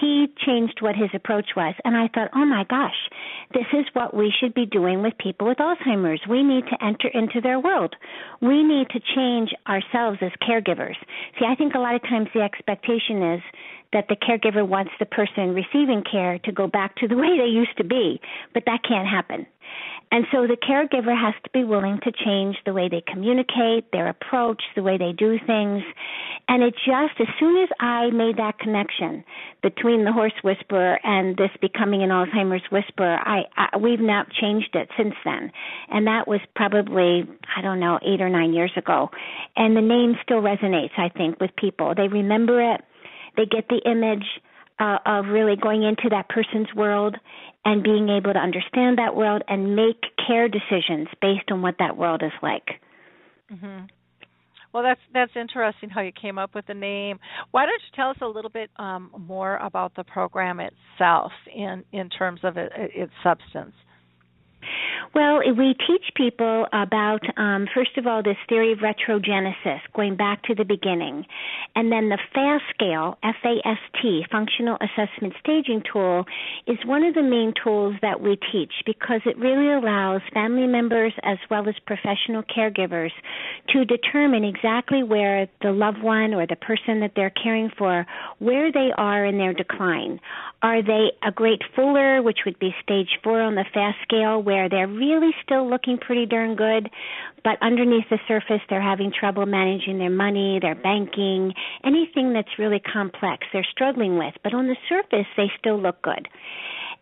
[0.00, 1.74] He changed what his approach was.
[1.84, 2.96] And I thought, oh my gosh,
[3.52, 6.22] this is what we should be doing with people with Alzheimer's.
[6.28, 7.94] We need to enter into their world.
[8.40, 10.96] We need to change ourselves as caregivers.
[11.38, 13.42] See, I think a lot of times the expectation is
[13.92, 17.50] that the caregiver wants the person receiving care to go back to the way they
[17.50, 18.20] used to be,
[18.54, 19.46] but that can't happen.
[20.12, 24.08] And so the caregiver has to be willing to change the way they communicate, their
[24.08, 25.84] approach, the way they do things.
[26.48, 29.22] And it just, as soon as I made that connection
[29.62, 34.74] between the horse whisperer and this becoming an Alzheimer's whisperer, I, I we've now changed
[34.74, 35.52] it since then.
[35.90, 37.22] And that was probably,
[37.56, 39.10] I don't know, eight or nine years ago.
[39.54, 41.94] And the name still resonates, I think, with people.
[41.96, 42.80] They remember it
[43.36, 44.24] they get the image
[44.78, 47.16] uh, of really going into that person's world
[47.64, 51.96] and being able to understand that world and make care decisions based on what that
[51.96, 52.80] world is like.
[53.52, 53.86] Mm-hmm.
[54.72, 57.18] Well, that's that's interesting how you came up with the name.
[57.50, 61.82] Why don't you tell us a little bit um, more about the program itself in
[61.92, 63.74] in terms of it, its substance?
[65.14, 70.42] Well, we teach people about, um, first of all, this theory of retrogenesis, going back
[70.44, 71.26] to the beginning.
[71.74, 76.24] And then the FAST scale, F A S T, Functional Assessment Staging Tool,
[76.66, 81.12] is one of the main tools that we teach because it really allows family members
[81.22, 83.10] as well as professional caregivers
[83.70, 88.06] to determine exactly where the loved one or the person that they're caring for,
[88.38, 90.20] where they are in their decline.
[90.62, 94.68] Are they a great fuller, which would be stage four on the fast scale, where
[94.68, 96.90] they're really still looking pretty darn good,
[97.44, 102.80] but underneath the surface they're having trouble managing their money, their banking, anything that's really
[102.80, 106.26] complex they're struggling with, but on the surface they still look good.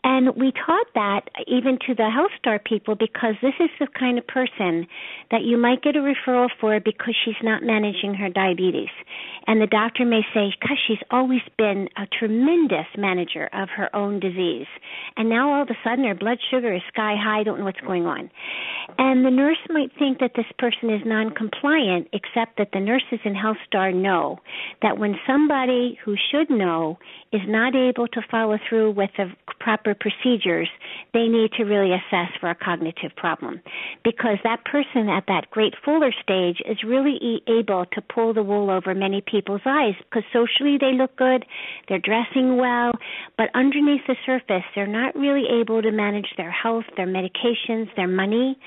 [0.05, 4.27] And we taught that even to the HealthStar people because this is the kind of
[4.27, 4.87] person
[5.31, 8.91] that you might get a referral for because she's not managing her diabetes.
[9.47, 14.21] And the doctor may say, gosh, she's always been a tremendous manager of her own
[14.21, 14.67] disease.
[15.17, 17.65] And now all of a sudden her blood sugar is sky high, I don't know
[17.65, 18.31] what's going on.
[18.99, 23.21] And the nurse might think that this person is non compliant, except that the nurses
[23.25, 24.39] in HealthStar know
[24.83, 26.99] that when somebody who should know
[27.33, 29.31] is not able to follow through with the
[29.61, 30.68] proper procedures,
[31.14, 33.61] they need to really assess for a cognitive problem.
[34.05, 38.70] Because that person at that great fuller stage is really able to pull the wool
[38.70, 41.44] over many people's eyes because socially they look good,
[41.88, 42.92] they're dressing well,
[43.37, 48.09] but underneath the surface, they're not really able to manage their health, their medications, their
[48.09, 48.59] money.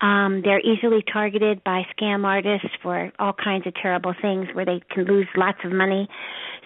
[0.00, 4.80] Um, they're easily targeted by scam artists for all kinds of terrible things where they
[4.90, 6.08] can lose lots of money.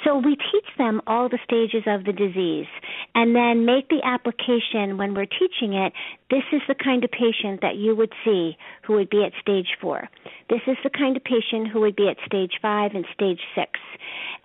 [0.05, 2.67] So we teach them all the stages of the disease
[3.15, 5.93] and then make the application when we're teaching it.
[6.35, 9.69] This is the kind of patient that you would see who would be at stage
[9.81, 10.09] four.
[10.51, 13.79] This is the kind of patient who would be at stage five and stage six.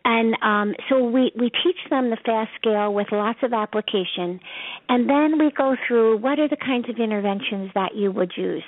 [0.06, 4.40] And um, so we, we teach them the fast scale with lots of application,
[4.88, 8.64] and then we go through what are the kinds of interventions that you would use.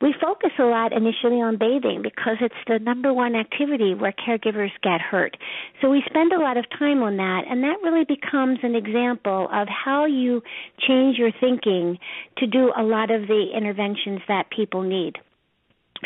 [0.00, 4.72] We focus a lot initially on bathing because it's the number one activity where caregivers
[4.82, 5.36] get hurt.
[5.80, 9.48] So we spend a lot of time on that, and that really becomes an example
[9.52, 10.42] of how you
[10.86, 11.98] change your thinking
[12.38, 15.18] to do a lot of the interventions that people need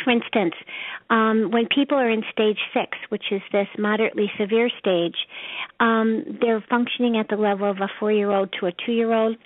[0.04, 0.54] for instance,
[1.10, 5.16] um, when people are in stage six, which is this moderately severe stage,
[5.80, 9.12] um, they're functioning at the level of a four year old to a two year
[9.12, 9.36] old.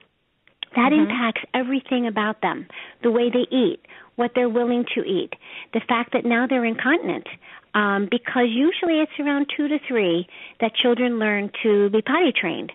[0.76, 1.10] That mm-hmm.
[1.10, 2.66] impacts everything about them
[3.02, 3.80] the way they eat,
[4.16, 5.32] what they're willing to eat,
[5.72, 7.26] the fact that now they're incontinent.
[7.72, 10.26] Um, because usually it's around two to three
[10.60, 12.72] that children learn to be potty trained.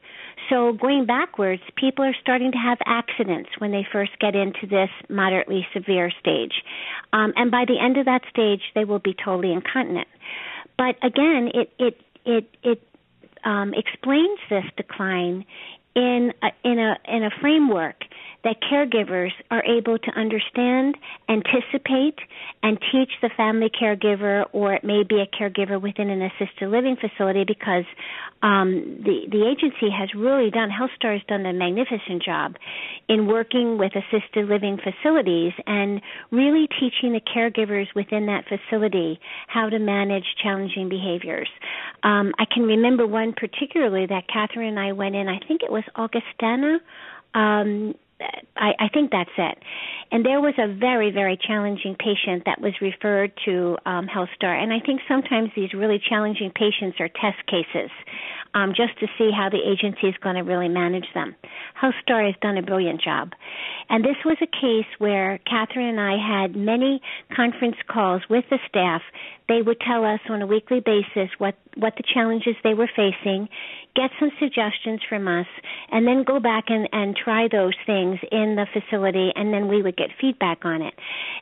[0.50, 4.90] So going backwards, people are starting to have accidents when they first get into this
[5.10, 6.64] moderately severe stage.
[7.14, 10.08] Um, and by the end of that stage, they will be totally incontinent.
[10.78, 12.88] But again, it, it, it, it
[13.44, 15.46] um, explains this decline
[15.96, 18.04] in a, in a in a framework
[18.46, 20.96] that caregivers are able to understand,
[21.28, 22.20] anticipate,
[22.64, 26.96] and teach the family caregiver, or it may be a caregiver within an assisted living
[26.96, 27.86] facility, because
[28.44, 30.70] um, the the agency has really done.
[30.70, 32.56] HealthStar has done a magnificent job
[33.10, 36.00] in working with assisted living facilities and
[36.32, 41.50] really teaching the caregivers within that facility how to manage challenging behaviors.
[42.04, 45.28] Um, I can remember one particularly that Katherine and I went in.
[45.28, 46.80] I think it was Augustana.
[47.34, 47.96] Um,
[48.56, 49.58] I, I think that's it.
[50.12, 54.56] And there was a very, very challenging patient that was referred to um, HealthStar.
[54.62, 57.92] And I think sometimes these really challenging patients are test cases
[58.54, 61.36] um, just to see how the agency is going to really manage them.
[61.82, 63.34] HealthStar has done a brilliant job.
[63.90, 67.02] And this was a case where Katherine and I had many
[67.36, 69.02] conference calls with the staff.
[69.48, 73.48] They would tell us on a weekly basis what, what the challenges they were facing,
[73.96, 75.46] get some suggestions from us,
[75.92, 79.82] and then go back and, and try those things in the facility, and then we
[79.82, 80.94] would get feedback on it.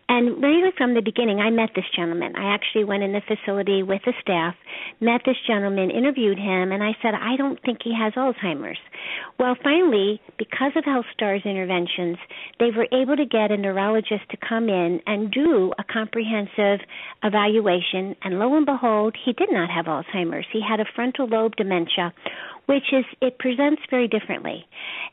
[0.09, 2.35] And really from the beginning, I met this gentleman.
[2.35, 4.55] I actually went in the facility with the staff,
[4.99, 8.79] met this gentleman, interviewed him, and I said, I don't think he has Alzheimer's.
[9.39, 12.17] Well, finally, because of HealthStar's interventions,
[12.59, 16.85] they were able to get a neurologist to come in and do a comprehensive
[17.23, 20.45] evaluation, and lo and behold, he did not have Alzheimer's.
[20.51, 22.13] He had a frontal lobe dementia
[22.65, 24.65] which is it presents very differently.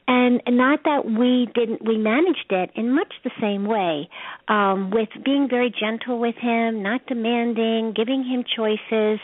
[0.06, 4.08] And not that we didn't we managed it in much the same way
[4.48, 9.20] um with being very gentle with him not demanding giving him choices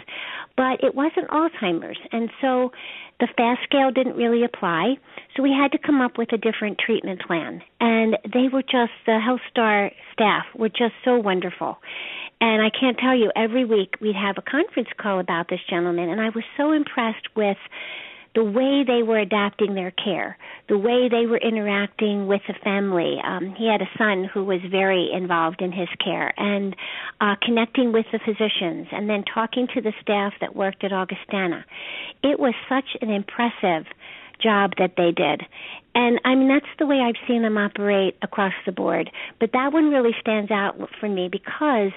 [0.57, 1.99] but it wasn't alzheimer's.
[2.13, 2.73] And so
[3.21, 4.95] the fast scale didn't really apply
[5.37, 7.63] so we had to come up with a different treatment plan.
[7.81, 11.79] And they were just the health star staff were just so wonderful
[12.41, 16.09] and I can't tell you, every week we'd have a conference call about this gentleman,
[16.09, 17.57] and I was so impressed with
[18.37, 20.37] the way they were adapting their care,
[20.69, 23.17] the way they were interacting with the family.
[23.25, 26.77] Um, he had a son who was very involved in his care and
[27.19, 31.65] uh, connecting with the physicians and then talking to the staff that worked at Augustana.
[32.23, 33.87] It was such an impressive
[34.43, 35.41] job that they did.
[35.95, 39.09] And I mean, that's the way I've seen them operate across the board.
[39.41, 41.93] But that one really stands out for me because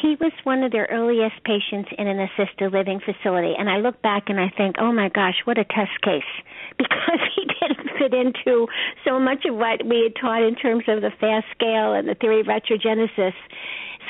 [0.00, 3.54] he was one of their earliest patients in an assisted living facility.
[3.58, 6.22] And I look back and I think, oh my gosh, what a test case.
[6.78, 8.66] Because he didn't fit into
[9.04, 12.14] so much of what we had taught in terms of the fast scale and the
[12.14, 13.34] theory of retrogenesis.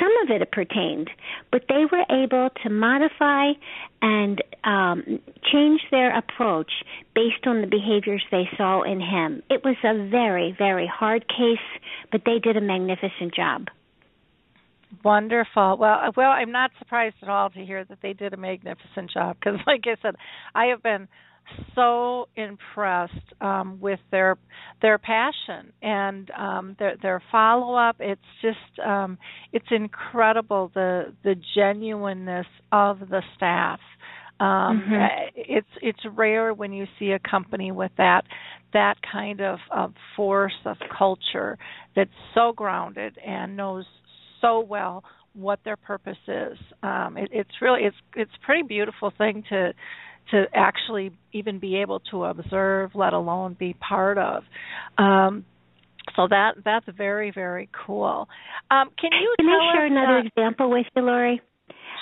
[0.00, 1.10] Some of it pertained,
[1.50, 3.52] but they were able to modify
[4.00, 5.20] and um,
[5.52, 6.70] change their approach
[7.14, 9.42] based on the behaviors they saw in him.
[9.50, 11.66] It was a very, very hard case,
[12.10, 13.68] but they did a magnificent job.
[15.04, 15.78] Wonderful.
[15.78, 19.10] Well, uh, well, I'm not surprised at all to hear that they did a magnificent
[19.12, 20.14] job because, like I said,
[20.54, 21.08] I have been
[21.74, 24.36] so impressed um, with their
[24.80, 27.96] their passion and um, their their follow up.
[27.98, 29.18] It's just um,
[29.52, 33.80] it's incredible the the genuineness of the staff.
[34.40, 34.94] Um, mm-hmm.
[34.94, 38.22] Eh, it's it's rare when you see a company with that
[38.72, 41.58] that kind of, of force of culture
[41.94, 43.84] that's so grounded and knows
[44.42, 45.02] so well
[45.34, 46.58] what their purpose is.
[46.82, 49.72] Um, it, it's really it's it's a pretty beautiful thing to
[50.30, 54.44] to actually even be able to observe, let alone be part of.
[54.98, 55.44] Um,
[56.16, 58.28] so that that's very very cool.
[58.70, 61.40] Um, can you can I share another uh, example with you, Lori?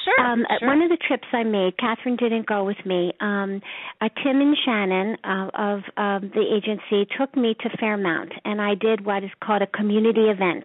[0.05, 0.69] Sure, um, sure.
[0.69, 3.13] One of the trips I made, Katherine didn't go with me.
[3.21, 3.61] Um,
[4.01, 8.75] uh, Tim and Shannon uh, of um, the agency took me to Fairmont, and I
[8.75, 10.65] did what is called a community event.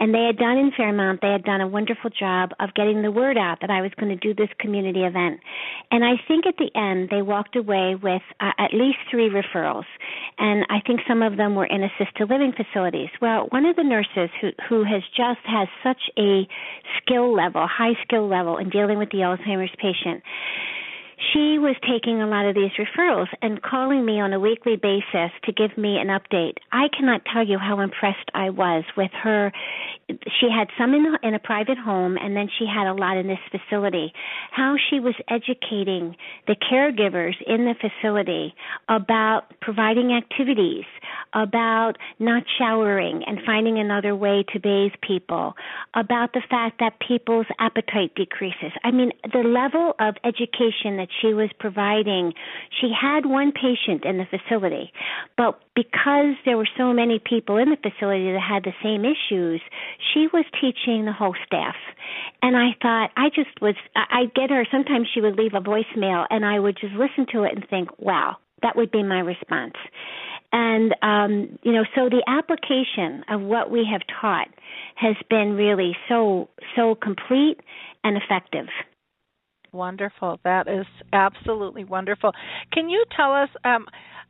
[0.00, 3.10] And they had done in Fairmont, they had done a wonderful job of getting the
[3.10, 5.40] word out that I was going to do this community event.
[5.90, 9.84] And I think at the end, they walked away with uh, at least three referrals.
[10.38, 13.10] And I think some of them were in assisted living facilities.
[13.20, 16.48] Well, one of the nurses who, who has just has such a
[17.02, 20.22] skill level, high skill level in dealing with the Alzheimer's patient,
[21.20, 25.30] she was taking a lot of these referrals and calling me on a weekly basis
[25.44, 26.54] to give me an update.
[26.72, 29.52] I cannot tell you how impressed I was with her.
[30.08, 33.26] She had some in, in a private home, and then she had a lot in
[33.26, 34.12] this facility.
[34.50, 36.16] How she was educating
[36.46, 38.54] the caregivers in the facility
[38.88, 40.84] about providing activities,
[41.34, 45.54] about not showering and finding another way to bathe people,
[45.94, 48.72] about the fact that people's appetite decreases.
[48.82, 52.32] I mean, the level of education that she was providing.
[52.80, 54.92] She had one patient in the facility,
[55.36, 59.60] but because there were so many people in the facility that had the same issues,
[60.12, 61.76] she was teaching the whole staff.
[62.42, 66.26] And I thought, I just was, I'd get her, sometimes she would leave a voicemail,
[66.30, 69.74] and I would just listen to it and think, wow, that would be my response.
[70.52, 74.48] And, um, you know, so the application of what we have taught
[74.96, 77.60] has been really so, so complete
[78.02, 78.66] and effective.
[79.72, 80.40] Wonderful.
[80.44, 82.32] That is absolutely wonderful.
[82.72, 83.86] Can you tell us, um,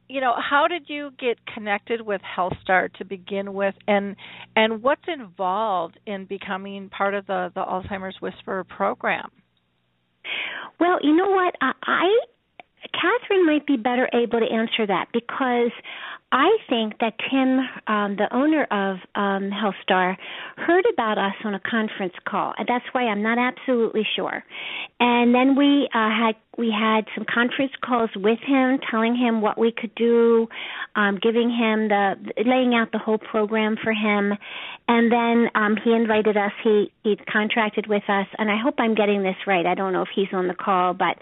[0.08, 4.16] you know, how did you get connected with HealthStar to begin with, and
[4.56, 9.30] and what's involved in becoming part of the the Alzheimer's Whisperer program?
[10.78, 12.18] Well, you know what, I, I
[12.92, 15.70] Katherine might be better able to answer that because
[16.32, 17.58] I think that Tim,
[17.88, 20.16] um, the owner of um, HealthStar,
[20.56, 24.44] heard about us on a conference call, and that's why I'm not absolutely sure.
[25.00, 29.56] And then we uh, had we had some conference calls with him, telling him what
[29.56, 30.46] we could do,
[30.94, 32.14] um, giving him the
[32.44, 34.34] laying out the whole program for him,
[34.86, 36.52] and then um, he invited us.
[36.62, 39.64] He he contracted with us, and I hope I'm getting this right.
[39.64, 41.16] I don't know if he's on the call, but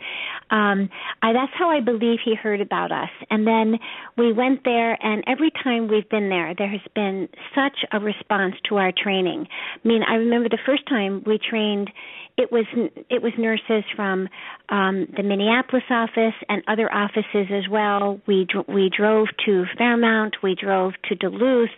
[0.50, 0.90] um,
[1.22, 3.10] I, that's how I believe he heard about us.
[3.30, 3.78] And then
[4.16, 8.54] we went there, and every time we've been there, there has been such a response
[8.68, 9.46] to our training.
[9.84, 11.90] I mean, I remember the first time we trained
[12.38, 12.64] it was
[13.10, 14.28] it was nurses from
[14.68, 18.20] um, the Minneapolis office and other offices as well.
[18.28, 21.76] We we drove to Fairmont, we drove to Duluth.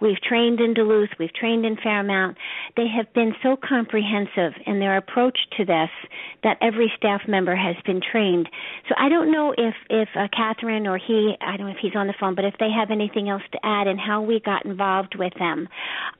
[0.00, 2.36] We've trained in Duluth, we've trained in Fairmont.
[2.76, 5.90] They have been so comprehensive in their approach to this
[6.42, 8.48] that every staff member has been trained.
[8.88, 11.94] So I don't know if if uh, Katherine or he, I don't know if he's
[11.94, 14.64] on the phone, but if they have anything else to add and how we got
[14.64, 15.68] involved with them.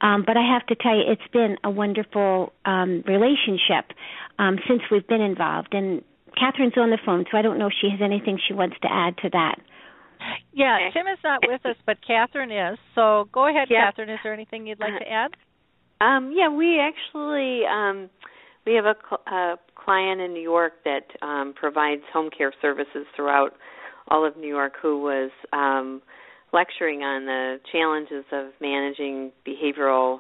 [0.00, 3.79] Um, but I have to tell you, it's been a wonderful um, relationship
[4.38, 5.72] um, since we've been involved.
[5.72, 6.02] And
[6.38, 8.88] Katherine's on the phone, so I don't know if she has anything she wants to
[8.90, 9.56] add to that.
[10.52, 12.78] Yeah, Tim is not with us, but Katherine is.
[12.94, 13.90] So go ahead, yeah.
[13.90, 14.10] Katherine.
[14.10, 15.30] Is there anything you'd like to add?
[16.00, 18.10] Um, yeah, we actually um,
[18.66, 23.06] we have a, cl- a client in New York that um, provides home care services
[23.16, 23.54] throughout
[24.08, 26.02] all of New York who was um,
[26.52, 30.18] lecturing on the challenges of managing behavioral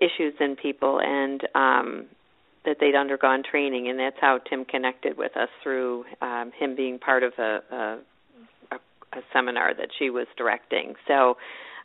[0.00, 2.06] issues in people and um,
[2.64, 6.98] that they'd undergone training, and that's how Tim connected with us through um, him being
[6.98, 7.98] part of a, a,
[8.72, 8.76] a,
[9.18, 10.94] a seminar that she was directing.
[11.08, 11.36] So,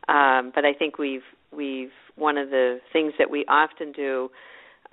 [0.07, 4.29] um, but I think we've we've one of the things that we often do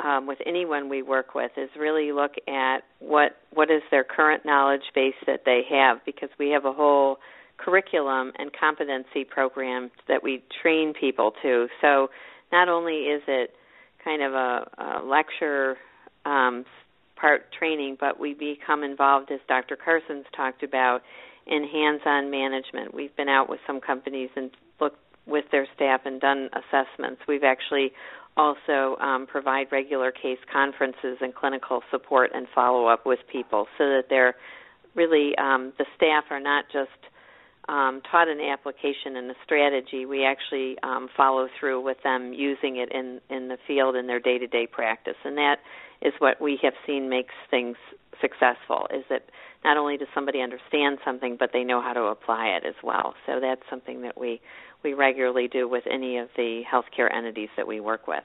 [0.03, 4.45] um, with anyone we work with is really look at what what is their current
[4.45, 7.19] knowledge base that they have because we have a whole
[7.57, 11.69] curriculum and competency program that we train people to.
[11.81, 12.09] So
[12.51, 13.55] not only is it
[14.05, 15.77] kind of a, a lecture
[16.25, 16.65] um,
[17.17, 19.77] part training, but we become involved, as Dr.
[19.77, 21.03] Carlson's talked about,
[21.47, 22.95] in hands-on management.
[22.95, 24.51] We've been out with some companies and
[24.81, 27.23] looked with their staff and done assessments.
[27.29, 27.93] We've actually
[28.37, 33.85] also um, provide regular case conferences and clinical support and follow up with people so
[33.85, 34.35] that they're
[34.95, 36.91] really um, the staff are not just
[37.69, 40.07] um, taught an application and a strategy.
[40.07, 44.21] We actually um, follow through with them using it in in the field in their
[44.21, 45.57] day to day practice, and that
[46.03, 47.77] is what we have seen makes things
[48.21, 48.87] successful.
[48.95, 49.25] Is that
[49.65, 53.15] not only does somebody understand something, but they know how to apply it as well.
[53.27, 54.41] So that's something that we
[54.83, 58.25] we regularly do with any of the healthcare entities that we work with.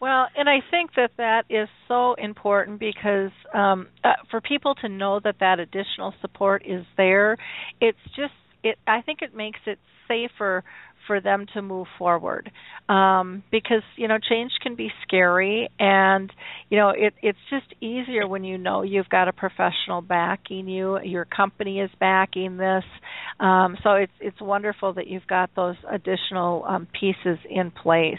[0.00, 4.88] Well, and I think that that is so important because um, uh, for people to
[4.88, 7.36] know that that additional support is there,
[7.80, 8.78] it's just it.
[8.86, 10.64] I think it makes it safer
[11.06, 12.50] for them to move forward
[12.88, 16.32] um, because you know change can be scary and
[16.68, 21.00] you know it, it's just easier when you know you've got a professional backing you
[21.02, 22.82] your company is backing this
[23.38, 28.18] um, so it's it's wonderful that you've got those additional um, pieces in place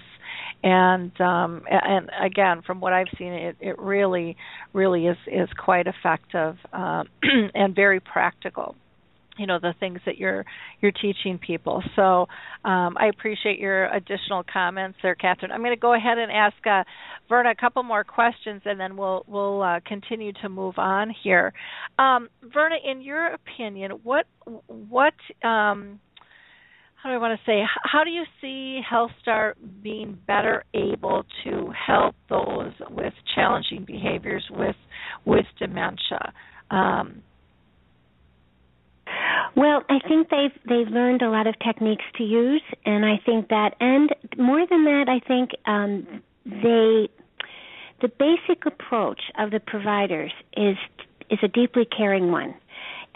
[0.64, 4.38] and um, and again from what I've seen it it really
[4.74, 7.04] really is is quite effective uh,
[7.54, 8.76] and very practical
[9.38, 10.46] you know the things that you're
[10.82, 11.84] you're teaching people.
[11.96, 12.28] So
[12.68, 15.52] um, I appreciate your additional comments there, Katherine.
[15.52, 16.84] I'm going to go ahead and ask uh,
[17.30, 21.54] Verna a couple more questions, and then we'll we'll uh, continue to move on here.
[22.00, 24.26] Um, Verna, in your opinion, what
[24.68, 26.00] what um,
[27.02, 27.62] how do I want to say?
[27.84, 34.76] How do you see HealthStar being better able to help those with challenging behaviors with
[35.24, 36.34] with dementia?
[36.72, 37.22] Um,
[39.56, 43.50] well, I think they've they've learned a lot of techniques to use, and I think
[43.50, 47.10] that, and more than that, I think um, they
[48.02, 50.78] the basic approach of the providers is
[51.30, 52.56] is a deeply caring one,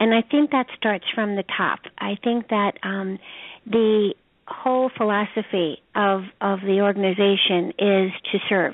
[0.01, 1.81] and I think that starts from the top.
[1.99, 3.19] I think that um,
[3.67, 4.15] the
[4.47, 8.73] whole philosophy of of the organization is to serve,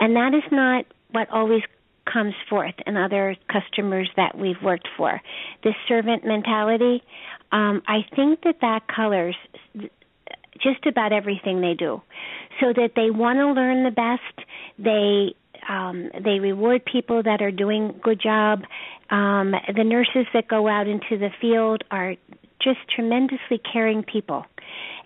[0.00, 1.62] and that is not what always
[2.12, 5.20] comes forth in other customers that we've worked for.
[5.62, 7.00] This servant mentality,
[7.52, 9.36] um, I think that that colors
[10.60, 12.02] just about everything they do,
[12.60, 14.48] so that they want to learn the best.
[14.80, 15.36] They
[15.68, 18.62] um, they reward people that are doing good job.
[19.10, 22.14] Um, the nurses that go out into the field are
[22.62, 24.44] just tremendously caring people.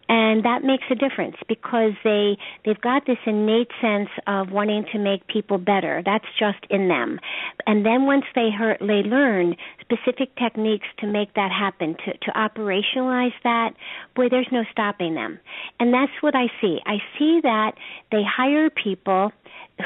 [0.08, 4.98] And that makes a difference because they they've got this innate sense of wanting to
[4.98, 6.02] make people better.
[6.04, 7.20] That's just in them.
[7.66, 12.30] And then once they heard, they learn specific techniques to make that happen to to
[12.32, 13.70] operationalize that
[14.14, 15.38] boy there's no stopping them.
[15.80, 16.80] And that's what i see.
[16.84, 17.72] I see that
[18.12, 19.32] they hire people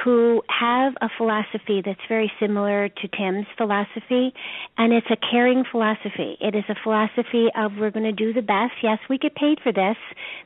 [0.05, 4.34] who have a philosophy that's very similar to Tim's philosophy,
[4.76, 6.36] and it's a caring philosophy.
[6.41, 8.74] It is a philosophy of we're going to do the best.
[8.82, 9.97] Yes, we get paid for this.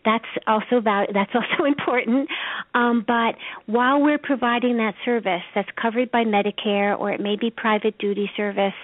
[0.04, 2.28] That's also about that's also important.
[2.74, 3.34] Um, but
[3.66, 8.30] while we're providing that service that's covered by Medicare or it may be private duty
[8.36, 8.74] service,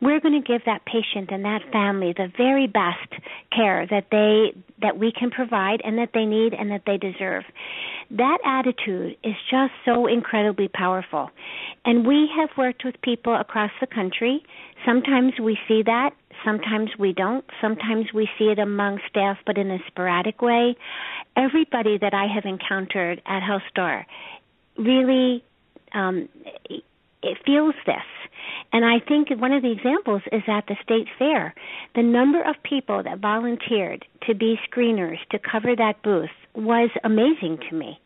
[0.00, 3.22] we're going to give that patient and that family the very best
[3.54, 7.44] care that they that we can provide and that they need and that they deserve.
[8.10, 11.30] That attitude is just so incredibly powerful.
[11.84, 14.42] And we have worked with people across the country.
[14.84, 16.10] Sometimes we see that,
[16.44, 17.44] sometimes we don't.
[17.60, 20.76] Sometimes we see it among staff, but in a sporadic way.
[21.36, 24.04] Everybody that I have encountered at HealthStar
[24.76, 25.44] really
[25.94, 26.28] um,
[27.22, 27.96] it feels this.
[28.72, 31.54] And I think one of the examples is at the state fair.
[31.94, 37.58] The number of people that volunteered to be screeners to cover that booth was amazing
[37.68, 37.98] to me.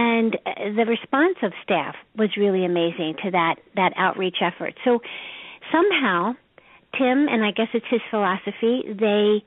[0.00, 0.38] And
[0.76, 4.74] the response of staff was really amazing to that that outreach effort.
[4.84, 5.00] So
[5.72, 6.34] somehow
[6.96, 9.42] Tim and I guess it's his philosophy, they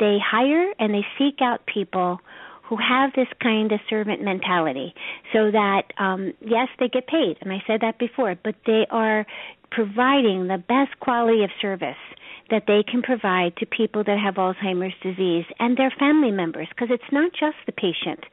[0.00, 2.18] they hire and they seek out people
[2.64, 4.92] who have this kind of servant mentality
[5.32, 9.24] so that um yes they get paid and I said that before but they are
[9.70, 12.02] providing the best quality of service
[12.50, 16.88] that they can provide to people that have Alzheimer's disease and their family members because
[16.90, 18.24] it's not just the patient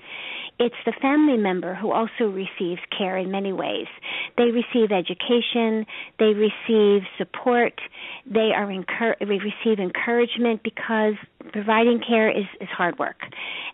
[0.60, 3.88] it's the family member who also receives care in many ways.
[4.38, 5.86] They receive education,
[6.20, 7.80] they receive support,
[8.30, 11.14] they are incur- receive encouragement because
[11.53, 13.22] providing care is, is hard work.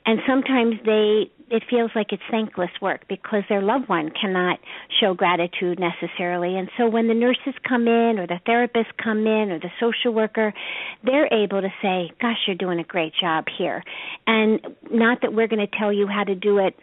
[0.06, 4.60] And sometimes they it feels like it's thankless work because their loved one cannot
[5.00, 6.58] show gratitude necessarily.
[6.58, 10.14] And so when the nurses come in or the therapists come in or the social
[10.14, 10.54] worker,
[11.04, 13.84] they're able to say, "Gosh, you're doing a great job here."
[14.26, 16.76] And not that we're going to tell you how to do it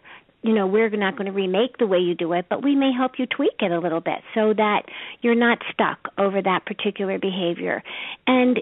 [0.43, 2.91] you know we're not going to remake the way you do it but we may
[2.91, 4.83] help you tweak it a little bit so that
[5.21, 7.81] you're not stuck over that particular behavior
[8.27, 8.61] and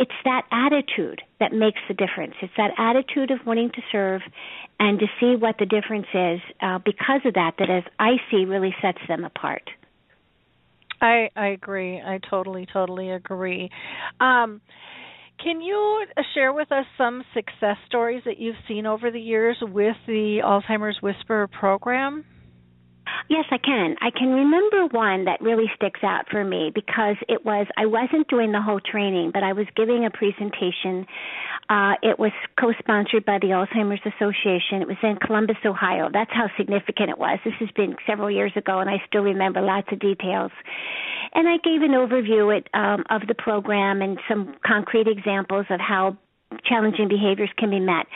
[0.00, 2.32] it's that attitude that makes the difference.
[2.40, 4.22] It's that attitude of wanting to serve
[4.78, 8.46] and to see what the difference is uh, because of that, that as I see
[8.46, 9.68] really sets them apart.
[11.02, 12.00] I I agree.
[12.00, 13.70] I totally totally agree.
[14.20, 14.62] Um,
[15.42, 19.96] can you share with us some success stories that you've seen over the years with
[20.06, 22.24] the Alzheimer's Whisperer program?
[23.30, 23.94] Yes, I can.
[24.00, 28.26] I can remember one that really sticks out for me because it was I wasn't
[28.26, 31.06] doing the whole training, but I was giving a presentation.
[31.68, 34.82] Uh, it was co-sponsored by the Alzheimer's Association.
[34.82, 36.10] It was in Columbus, Ohio.
[36.12, 37.38] That's how significant it was.
[37.44, 40.50] This has been several years ago, and I still remember lots of details.
[41.32, 45.78] And I gave an overview it, um, of the program and some concrete examples of
[45.78, 46.18] how
[46.64, 48.06] challenging behaviors can be met.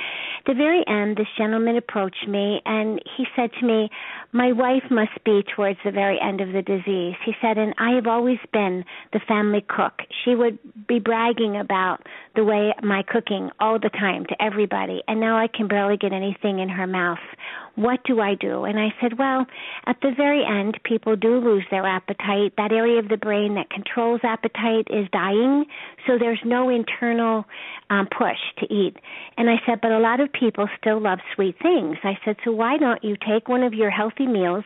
[0.47, 3.89] The very end, this gentleman approached me and he said to me,
[4.33, 7.15] My wife must be towards the very end of the disease.
[7.25, 10.03] He said, And I have always been the family cook.
[10.25, 15.21] She would be bragging about the way my cooking all the time to everybody, and
[15.21, 17.19] now I can barely get anything in her mouth.
[17.77, 18.65] What do I do?
[18.65, 19.47] And I said, Well,
[19.87, 22.53] at the very end, people do lose their appetite.
[22.57, 25.65] That area of the brain that controls appetite is dying,
[26.07, 27.45] so there's no internal
[27.91, 28.97] um, push to eat.
[29.37, 31.97] And I said, But a lot of people still love sweet things.
[32.05, 34.65] I said, So why don't you take one of your healthy meals?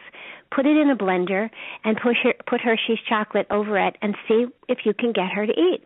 [0.54, 1.50] Put it in a blender
[1.84, 5.46] and push her, put Hershey's chocolate over it and see if you can get her
[5.46, 5.82] to eat.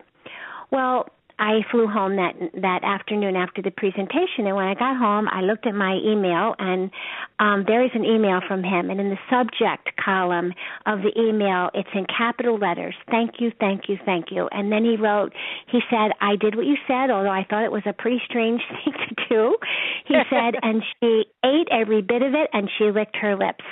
[0.71, 1.07] Well,
[1.43, 5.41] I flew home that that afternoon after the presentation, and when I got home, I
[5.41, 6.89] looked at my email, and
[7.37, 10.53] um, there is an email from him, and in the subject column
[10.85, 12.95] of the email, it's in capital letters.
[13.11, 14.47] Thank you, thank you, thank you.
[14.53, 15.33] And then he wrote,
[15.67, 18.61] he said, "I did what you said, although I thought it was a pretty strange
[18.69, 19.57] thing to do."
[20.07, 23.65] He said, and she ate every bit of it, and she licked her lips.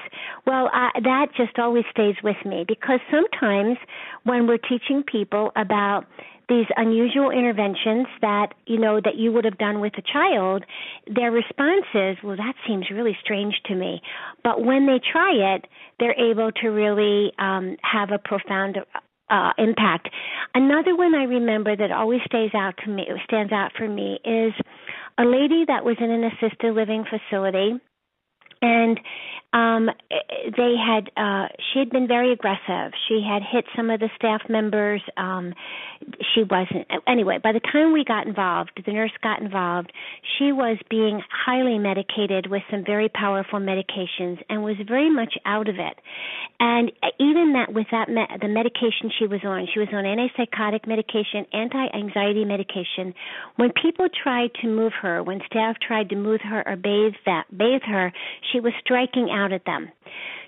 [0.46, 3.78] Well, uh, that just always stays with me because sometimes
[4.24, 6.06] when we're teaching people about
[6.50, 10.66] these unusual interventions that you know that you would have done with a child
[11.08, 14.02] their response is well that seems really strange to me
[14.44, 15.66] but when they try it
[16.00, 18.78] they're able to really um have a profound
[19.32, 20.10] uh, impact.
[20.54, 24.54] Another one I remember that always stays out to me, stands out for me, is
[25.18, 27.80] a lady that was in an assisted living facility,
[28.62, 29.00] and
[29.54, 29.90] um
[30.58, 32.94] they had uh she had been very aggressive.
[33.08, 35.02] She had hit some of the staff members.
[35.18, 35.54] Um
[36.34, 39.92] she wasn't anyway by the time we got involved the nurse got involved
[40.38, 45.68] she was being highly medicated with some very powerful medications and was very much out
[45.70, 45.98] of it.
[46.60, 50.88] And even that with that me- the medication she was on she was on antipsychotic
[50.88, 53.14] medication anti-anxiety medication.
[53.58, 57.46] When people tried to move her when staff tried to move her or bathe that
[57.56, 58.12] bathe her
[58.52, 59.92] she was striking out at them.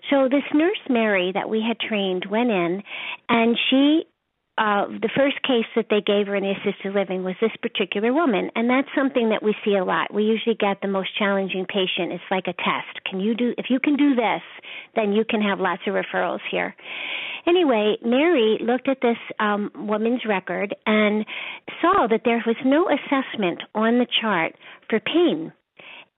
[0.10, 2.84] So this nurse Mary that we had trained went in
[3.30, 4.04] and she
[4.58, 8.14] uh the first case that they gave her in the assisted living was this particular
[8.14, 10.14] woman and that's something that we see a lot.
[10.14, 12.12] We usually get the most challenging patient.
[12.12, 13.04] It's like a test.
[13.10, 14.44] Can you do if you can do this
[14.96, 16.76] then you can have lots of referrals here.
[17.48, 21.26] Anyway mary looked at this um woman's record and
[21.82, 24.54] saw that there was no assessment on the chart
[24.90, 25.54] for pain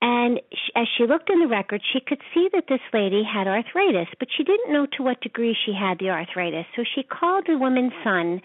[0.01, 3.47] and she, as she looked in the record, she could see that this lady had
[3.47, 6.65] arthritis, but she didn't know to what degree she had the arthritis.
[6.75, 8.41] So she called the woman's son,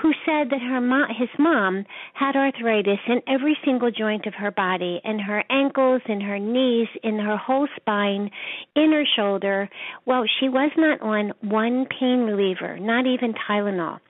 [0.00, 1.84] who said that her mo- his mom
[2.14, 6.88] had arthritis in every single joint of her body, in her ankles, in her knees,
[7.02, 8.30] in her whole spine,
[8.74, 9.68] in her shoulder.
[10.06, 14.00] Well, she was not on one pain reliever, not even Tylenol.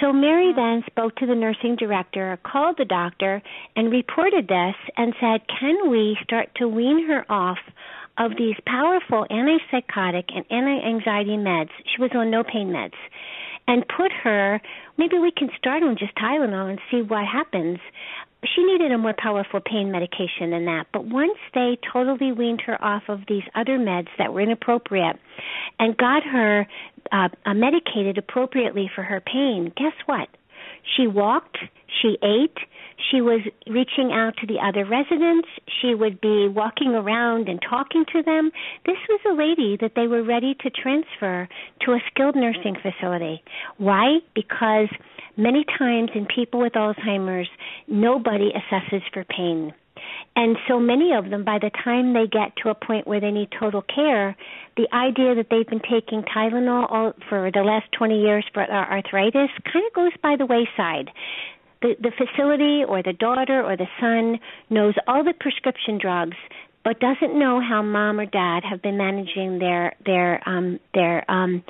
[0.00, 0.60] So Mary mm-hmm.
[0.60, 3.42] then spoke to the nursing director, called the doctor,
[3.76, 7.58] and reported this and said, Can we start to wean her off
[8.18, 11.70] of these powerful antipsychotic and anti anxiety meds?
[11.94, 12.94] She was on no pain meds.
[13.72, 14.60] And put her,
[14.98, 17.78] maybe we can start on just Tylenol and see what happens
[18.44, 20.86] she needed a more powerful pain medication than that.
[20.92, 25.16] But once they totally weaned her off of these other meds that were inappropriate
[25.78, 26.66] and got her
[27.12, 30.28] uh, uh, medicated appropriately for her pain, guess what?
[30.96, 31.58] She walked,
[32.00, 32.56] she ate,
[33.10, 35.48] she was reaching out to the other residents,
[35.80, 38.50] she would be walking around and talking to them.
[38.86, 41.48] This was a lady that they were ready to transfer
[41.82, 43.42] to a skilled nursing facility.
[43.78, 44.18] Why?
[44.34, 44.88] Because
[45.36, 47.48] many times in people with Alzheimer's,
[47.88, 49.72] nobody assesses for pain.
[50.34, 53.30] And so many of them, by the time they get to a point where they
[53.30, 54.36] need total care,
[54.76, 59.50] the idea that they've been taking Tylenol all, for the last 20 years for arthritis
[59.70, 61.10] kind of goes by the wayside.
[61.82, 64.38] The, the facility or the daughter or the son
[64.70, 66.36] knows all the prescription drugs
[66.84, 71.62] but doesn't know how mom or dad have been managing their their um their um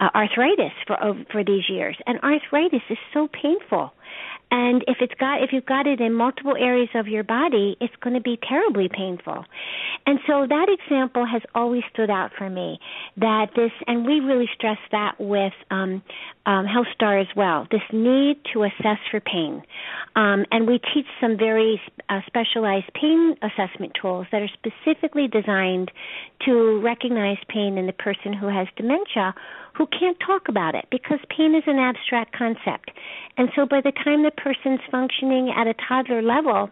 [0.00, 0.96] uh, arthritis for
[1.30, 3.92] for these years and arthritis is so painful
[4.52, 7.94] and if it's got if you've got it in multiple areas of your body it's
[8.02, 9.44] going to be terribly painful.
[10.06, 12.78] And so that example has always stood out for me
[13.16, 16.02] that this and we really stress that with um
[16.46, 19.62] um HealthStar as well this need to assess for pain.
[20.14, 21.80] Um and we teach some very
[22.10, 25.90] uh, specialized pain assessment tools that are specifically designed
[26.44, 29.34] to recognize pain in the person who has dementia
[29.74, 32.90] who can't talk about it because pain is an abstract concept.
[33.36, 36.70] And so by the time the person's functioning at a toddler level,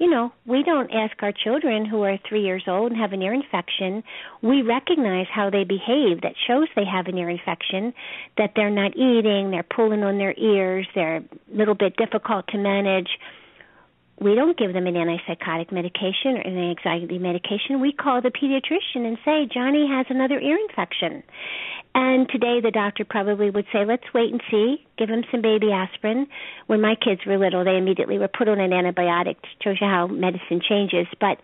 [0.00, 3.20] you know, we don't ask our children who are three years old and have an
[3.20, 4.02] ear infection.
[4.40, 7.92] We recognize how they behave that shows they have an ear infection,
[8.38, 12.58] that they're not eating, they're pulling on their ears, they're a little bit difficult to
[12.58, 13.10] manage.
[14.18, 17.80] We don't give them an antipsychotic medication or an anxiety medication.
[17.80, 21.22] We call the pediatrician and say, Johnny has another ear infection.
[21.94, 25.72] And today the doctor probably would say, let's wait and see, give him some baby
[25.72, 26.26] aspirin.
[26.66, 29.36] When my kids were little, they immediately were put on an antibiotic.
[29.62, 31.06] Shows you how medicine changes.
[31.20, 31.38] But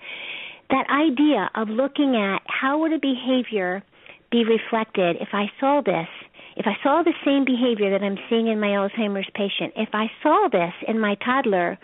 [0.70, 3.82] that idea of looking at how would a behavior
[4.30, 6.08] be reflected if I saw this,
[6.56, 10.10] if I saw the same behavior that I'm seeing in my Alzheimer's patient, if I
[10.22, 11.78] saw this in my toddler,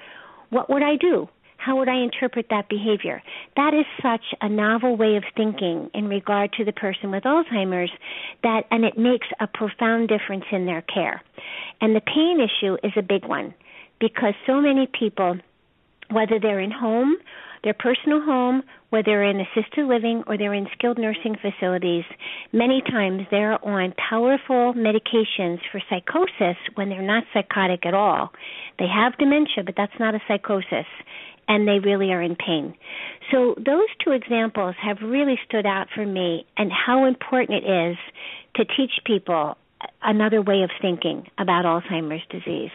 [0.51, 1.29] what would I do?
[1.65, 3.23] How would I interpret that behavior?
[3.55, 7.93] That is such a novel way of thinking in regard to the person with Alzheimer's
[8.43, 11.23] that and it makes a profound difference in their care.
[11.81, 13.55] And the pain issue is a big one
[14.01, 15.37] because so many people
[16.13, 17.17] whether they're in home,
[17.65, 22.05] their personal home, whether they're in assisted living or they're in skilled nursing facilities,
[22.53, 28.33] many times they're on powerful medications for psychosis when they're not psychotic at all.
[28.79, 30.87] They have dementia, but that's not a psychosis
[31.49, 32.75] and they really are in pain.
[33.31, 37.97] So those two examples have really stood out for me and how important it is
[38.57, 39.57] to teach people
[40.03, 42.71] another way of thinking about Alzheimer's disease.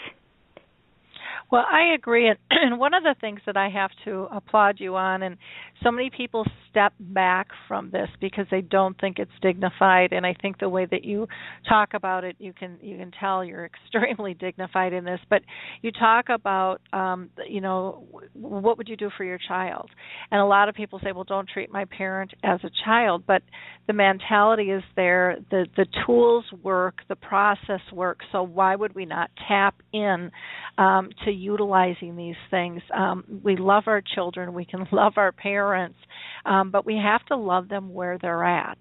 [1.51, 2.31] Well, I agree.
[2.59, 5.37] And one of the things that I have to applaud you on, and
[5.83, 10.11] so many people step back from this because they don't think it's dignified.
[10.11, 11.27] And I think the way that you
[11.69, 15.19] talk about it, you can you can tell you're extremely dignified in this.
[15.29, 15.43] But
[15.81, 19.89] you talk about, um, you know, what would you do for your child?
[20.31, 23.23] And a lot of people say, well, don't treat my parent as a child.
[23.27, 23.43] But
[23.85, 28.25] the mentality is there, the the tools work, the process works.
[28.31, 30.31] So why would we not tap in
[30.77, 32.81] um, to utilizing these things.
[32.93, 35.97] Um, we love our children, we can love our parents,
[36.45, 38.77] um, but we have to love them where they're at,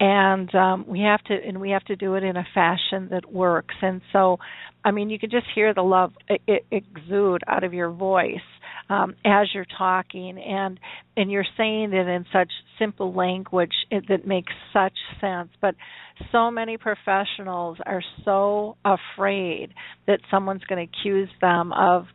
[0.00, 3.32] and um, we have to and we have to do it in a fashion that
[3.32, 3.74] works.
[3.82, 4.38] And so,
[4.84, 6.12] I mean, you can just hear the love
[6.70, 8.40] exude out of your voice
[8.88, 10.78] um, as you're talking, and
[11.16, 15.50] and you're saying it in such simple language that makes such sense.
[15.60, 15.74] But
[16.30, 19.74] so many professionals are so afraid
[20.06, 22.06] that someone's going to accuse them of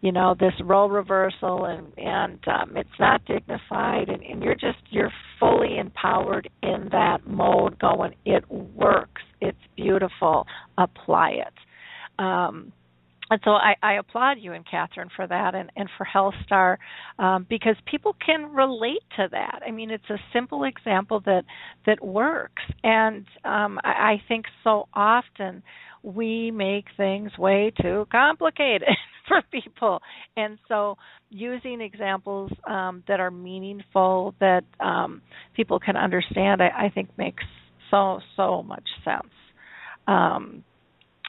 [0.00, 4.78] you know this role reversal and and um it's not dignified and, and you're just
[4.90, 5.10] you're
[5.40, 10.46] fully empowered in that mode going it works it's beautiful
[10.78, 12.22] apply it.
[12.22, 12.72] Um
[13.30, 16.76] and so I, I applaud you and Katherine for that and, and for HealthStar
[17.18, 19.62] um, because people can relate to that.
[19.66, 21.44] I mean, it's a simple example that
[21.86, 25.62] that works, and um, I, I think so often
[26.02, 28.88] we make things way too complicated
[29.28, 30.00] for people,
[30.36, 30.96] and so
[31.30, 35.22] using examples um, that are meaningful that um,
[35.56, 37.42] people can understand, I, I think makes
[37.90, 39.32] so so much sense.
[40.06, 40.62] Um,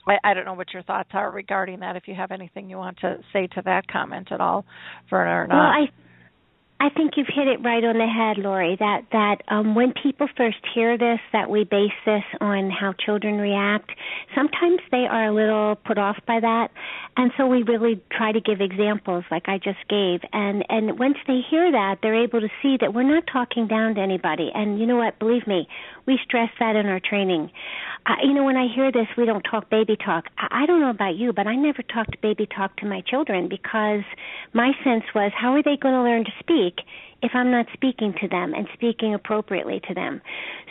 [0.07, 1.95] I, I don't know what your thoughts are regarding that.
[1.95, 4.65] If you have anything you want to say to that comment at all,
[5.09, 5.55] Verna or not.
[5.55, 5.89] Well, I
[6.77, 8.75] I think you've hit it right on the head, Lori.
[8.77, 13.37] That that um, when people first hear this, that we base this on how children
[13.37, 13.91] react.
[14.35, 16.71] Sometimes they are a little put off by that,
[17.15, 20.19] and so we really try to give examples, like I just gave.
[20.33, 23.95] And and once they hear that, they're able to see that we're not talking down
[23.95, 24.51] to anybody.
[24.53, 25.17] And you know what?
[25.17, 25.69] Believe me,
[26.05, 27.51] we stress that in our training.
[28.05, 30.25] Uh, you know, when I hear this, we don't talk baby talk.
[30.37, 33.49] I, I don't know about you, but I never talked baby talk to my children
[33.49, 34.03] because
[34.53, 36.85] my sense was, how are they going to learn to speak
[37.25, 40.21] if I'm not speaking to them and speaking appropriately to them.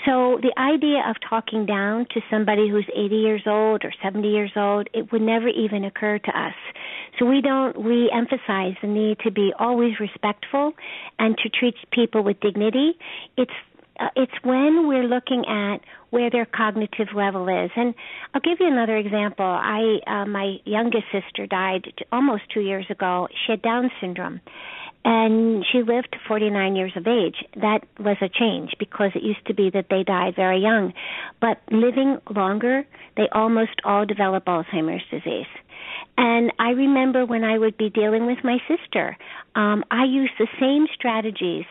[0.07, 4.53] So the idea of talking down to somebody who's 80 years old or 70 years
[4.55, 6.55] old, it would never even occur to us.
[7.19, 10.73] So we don't we emphasize the need to be always respectful
[11.19, 12.93] and to treat people with dignity.
[13.37, 13.53] It's
[13.99, 15.79] uh, it's when we're looking at
[16.11, 17.71] where their cognitive level is.
[17.77, 17.95] And
[18.33, 19.45] I'll give you another example.
[19.45, 23.29] I uh, my youngest sister died almost 2 years ago.
[23.31, 24.41] She had Down syndrome.
[25.07, 27.37] And she lived to 49 years of age.
[27.57, 30.95] That was a change because it used to be that they died very young.
[31.43, 32.87] But living longer,
[33.19, 35.47] they almost all develop Alzheimer's disease.
[36.17, 39.17] And I remember when I would be dealing with my sister,
[39.55, 41.67] um, I used the same strategies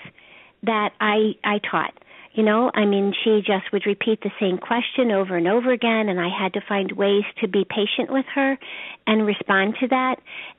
[0.64, 1.94] that I I taught.
[2.34, 6.10] You know, I mean, she just would repeat the same question over and over again,
[6.10, 8.58] and I had to find ways to be patient with her
[9.06, 10.16] and respond to that.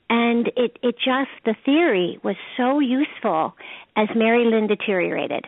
[0.09, 3.55] And it, it just, the theory was so useful
[3.97, 5.47] as Mary Lynn deteriorated.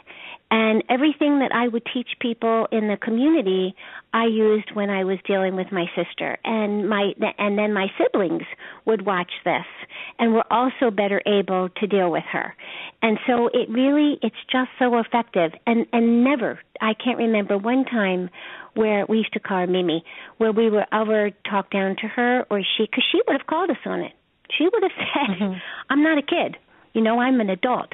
[0.49, 3.75] And everything that I would teach people in the community,
[4.13, 8.45] I used when I was dealing with my sister, and my and then my siblings
[8.85, 9.67] would watch this,
[10.21, 12.55] and were also better able to deal with her.
[13.03, 15.51] And so it really, it's just so effective.
[15.67, 18.31] And and never, I can't remember one time
[18.75, 20.05] where we used to call her Mimi,
[20.37, 23.71] where we were ever talked down to her, or she, because she would have called
[23.71, 24.13] us on it.
[24.57, 25.59] She would have said, mm-hmm.
[25.91, 26.57] "I'm not a kid."
[26.95, 27.93] You know, I'm an adult.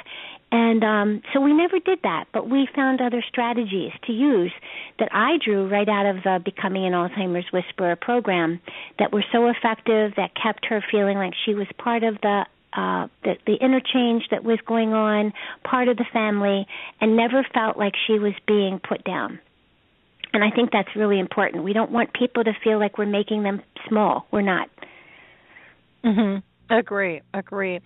[0.53, 4.53] And um, so we never did that, but we found other strategies to use
[4.98, 8.61] that I drew right out of the Becoming an Alzheimer's Whisperer program
[8.98, 12.44] that were so effective that kept her feeling like she was part of the
[12.74, 15.32] uh, the, the interchange that was going on,
[15.62, 16.66] part of the family,
[17.03, 19.38] and never felt like she was being put down.
[20.32, 21.64] And I think that's really important.
[21.64, 24.26] We don't want people to feel like we're making them small.
[24.30, 24.70] We're not.
[26.03, 26.42] Mhm.
[26.73, 27.81] Agree, agree.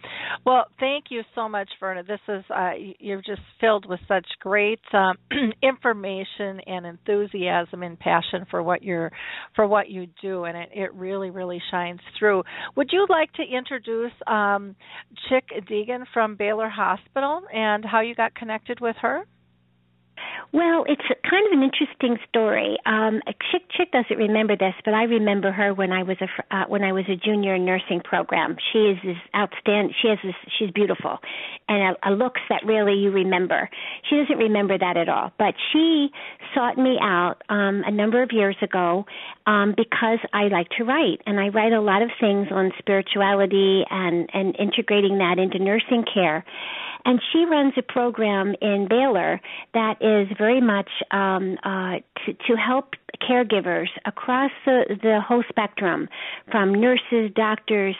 [0.44, 2.04] Well, thank you so much, Verna.
[2.04, 2.70] This is uh,
[3.00, 5.16] you're just filled with such great um,
[5.62, 9.10] information and enthusiasm and passion for what you're
[9.56, 12.44] for what you do, and it, it really, really shines through.
[12.76, 14.76] Would you like to introduce um,
[15.28, 19.24] Chick Deegan from Baylor Hospital and how you got connected with her?
[20.52, 22.78] Well, it's kind of an interesting story.
[22.86, 26.64] Um, Chick Chick doesn't remember this, but I remember her when I was a uh,
[26.68, 28.56] when I was a junior in nursing program.
[28.72, 29.94] She is this outstanding.
[30.00, 30.34] She has this.
[30.58, 31.18] She's beautiful,
[31.68, 33.68] and a, a looks that really you remember.
[34.08, 36.08] She doesn't remember that at all, but she
[36.54, 39.04] sought me out um, a number of years ago
[39.46, 43.84] um, because I like to write, and I write a lot of things on spirituality
[43.90, 46.44] and and integrating that into nursing care
[47.06, 49.40] and she runs a program in Baylor
[49.74, 56.08] that is very much um, uh, to, to help caregivers across the, the whole spectrum,
[56.50, 57.94] from nurses, doctors,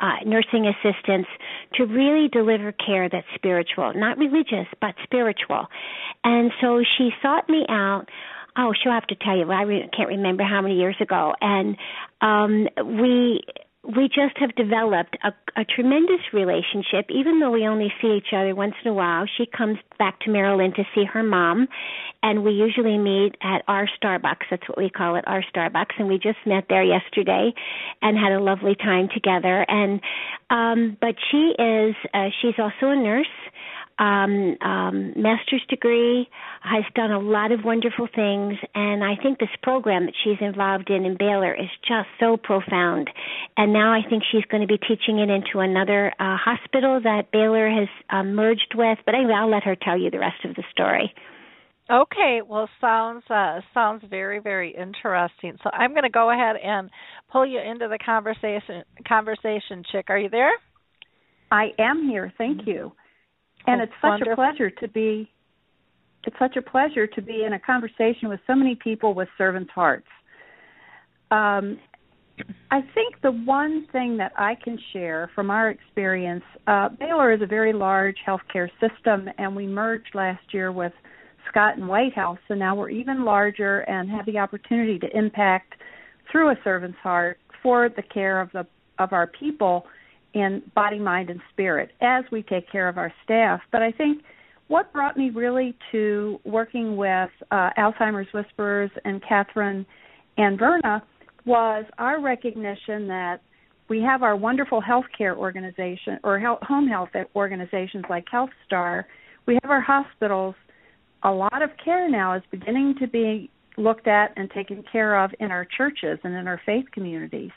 [0.00, 1.28] uh, nursing assistants,
[1.74, 5.66] to really deliver care that's spiritual, not religious, but spiritual.
[6.24, 8.06] And so she sought me out
[8.56, 11.76] oh she'll have to tell you i re- can't remember how many years ago and
[12.20, 13.42] um we
[13.94, 18.54] we just have developed a, a tremendous relationship, even though we only see each other
[18.54, 19.26] once in a while.
[19.36, 21.68] She comes back to Maryland to see her mom,
[22.22, 24.46] and we usually meet at our Starbucks.
[24.50, 25.98] That's what we call it, our Starbucks.
[25.98, 27.52] And we just met there yesterday
[28.02, 29.64] and had a lovely time together.
[29.68, 30.00] And
[30.50, 33.26] um, but she is uh, she's also a nurse
[33.98, 36.28] um, um, master's degree,
[36.62, 40.90] has done a lot of wonderful things, and I think this program that she's involved
[40.90, 43.08] in in Baylor is just so profound.
[43.56, 47.30] And now I think she's going to be teaching it into another uh, hospital that
[47.32, 48.98] Baylor has um, merged with.
[49.06, 51.14] But anyway, I'll let her tell you the rest of the story.
[51.88, 55.56] Okay, well, sounds uh, sounds very very interesting.
[55.62, 56.90] So I'm going to go ahead and
[57.30, 58.82] pull you into the conversation.
[59.06, 60.50] Conversation, chick, are you there?
[61.50, 62.32] I am here.
[62.36, 62.92] Thank you
[63.66, 64.32] and it's such wonderful.
[64.32, 65.30] a pleasure to be
[66.26, 69.70] it's such a pleasure to be in a conversation with so many people with servants'
[69.72, 70.08] hearts.
[71.30, 71.78] Um,
[72.70, 77.42] I think the one thing that I can share from our experience, uh, Baylor is
[77.42, 80.92] a very large healthcare system, and we merged last year with
[81.48, 85.74] Scott and White Health, so now we're even larger and have the opportunity to impact
[86.30, 88.66] through a servant's heart for the care of the
[88.98, 89.86] of our people
[90.34, 93.60] in body, mind, and spirit as we take care of our staff.
[93.72, 94.22] But I think
[94.68, 99.86] what brought me really to working with uh, Alzheimer's Whisperers and Katherine
[100.36, 101.02] and Verna
[101.44, 103.40] was our recognition that
[103.88, 109.04] we have our wonderful healthcare organization or health, home health organizations like HealthStar.
[109.46, 110.56] We have our hospitals.
[111.22, 115.30] A lot of care now is beginning to be looked at and taken care of
[115.38, 117.52] in our churches and in our faith communities.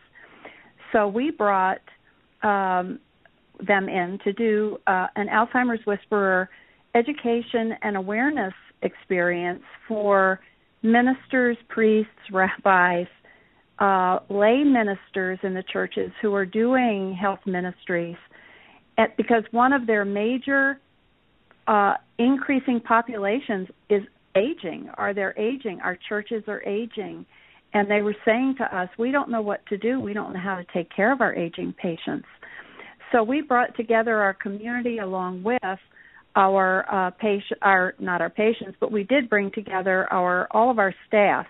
[0.91, 1.81] So we brought
[2.43, 2.99] um,
[3.65, 6.49] them in to do uh, an Alzheimer's Whisperer
[6.95, 10.39] education and awareness experience for
[10.81, 13.07] ministers, priests, rabbis,
[13.79, 18.15] uh, lay ministers in the churches who are doing health ministries,
[18.97, 20.79] at, because one of their major
[21.67, 24.01] uh, increasing populations is
[24.35, 24.89] aging.
[24.97, 25.79] Are they aging?
[25.81, 27.25] Our churches are aging.
[27.73, 29.99] And they were saying to us, we don't know what to do.
[29.99, 32.27] We don't know how to take care of our aging patients.
[33.11, 35.61] So we brought together our community along with
[36.35, 40.79] our uh, patient, our not our patients, but we did bring together our all of
[40.79, 41.45] our staff,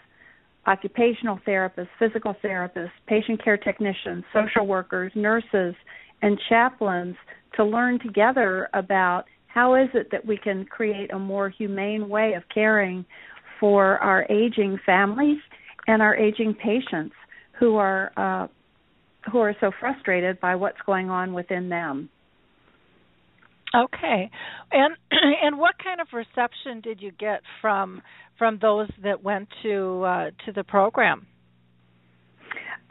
[0.67, 5.75] occupational therapists, physical therapists, patient care technicians, social workers, nurses,
[6.21, 7.15] and chaplains
[7.55, 12.33] to learn together about how is it that we can create a more humane way
[12.33, 13.03] of caring
[13.59, 15.39] for our aging families
[15.89, 17.15] and our aging patients
[17.59, 18.47] who are uh,
[19.31, 22.09] who are so frustrated by what's going on within them.
[23.75, 24.29] Okay,
[24.71, 28.03] and and what kind of reception did you get from
[28.37, 31.25] from those that went to uh, to the program?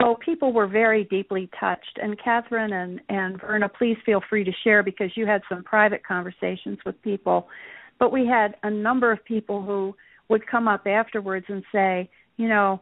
[0.01, 1.99] Oh, people were very deeply touched.
[2.01, 6.07] And Katherine and, and Verna, please feel free to share because you had some private
[6.07, 7.49] conversations with people.
[7.99, 9.96] But we had a number of people who
[10.28, 12.09] would come up afterwards and say,
[12.39, 12.80] you know,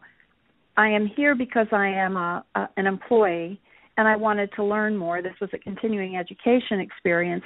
[0.77, 3.61] I am here because I am a, a an employee
[3.97, 5.23] and I wanted to learn more.
[5.23, 7.45] This was a continuing education experience.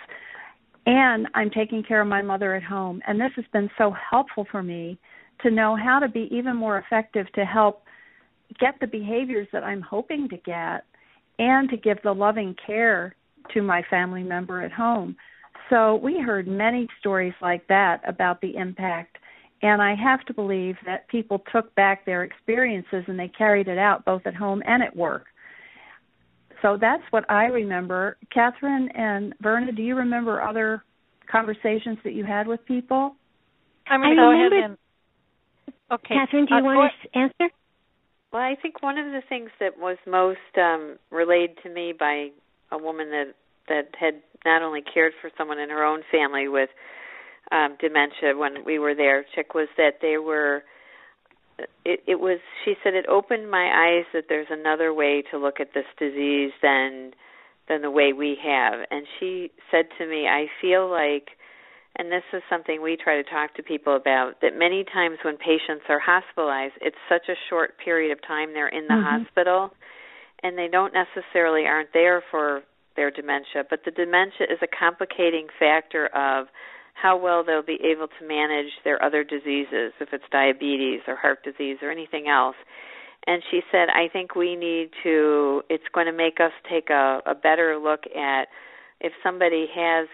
[0.87, 3.01] And I'm taking care of my mother at home.
[3.07, 4.99] And this has been so helpful for me
[5.43, 7.85] to know how to be even more effective to help
[8.59, 10.85] get the behaviors that I'm hoping to get
[11.39, 13.15] and to give the loving care
[13.55, 15.17] to my family member at home.
[15.69, 19.19] So we heard many stories like that about the impact.
[19.63, 23.79] And I have to believe that people took back their experiences and they carried it
[23.79, 25.27] out both at home and at work.
[26.63, 28.17] So that's what I remember.
[28.33, 30.83] Katherine and Verna, do you remember other
[31.31, 33.17] conversations that you had with people?
[33.89, 34.79] I'm going to go ahead and.
[35.93, 36.15] Okay.
[36.15, 37.55] Katherine, do you uh, want to answer?
[38.33, 42.29] Well, I think one of the things that was most um, relayed to me by
[42.71, 43.35] a woman that
[43.69, 46.71] that had not only cared for someone in her own family with
[47.53, 50.63] um, dementia when we were there, Chick, was that they were.
[51.85, 52.39] It, it was.
[52.65, 56.53] She said it opened my eyes that there's another way to look at this disease
[56.63, 57.13] than
[57.69, 58.81] than the way we have.
[58.91, 61.31] And she said to me, I feel like
[61.97, 65.37] and this is something we try to talk to people about that many times when
[65.37, 69.25] patients are hospitalized it's such a short period of time they're in the mm-hmm.
[69.25, 69.71] hospital
[70.43, 72.63] and they don't necessarily aren't there for
[72.97, 76.47] their dementia but the dementia is a complicating factor of
[77.01, 81.43] how well they'll be able to manage their other diseases if it's diabetes or heart
[81.45, 82.57] disease or anything else
[83.27, 87.21] and she said i think we need to it's going to make us take a,
[87.27, 88.49] a better look at
[89.01, 90.07] if somebody has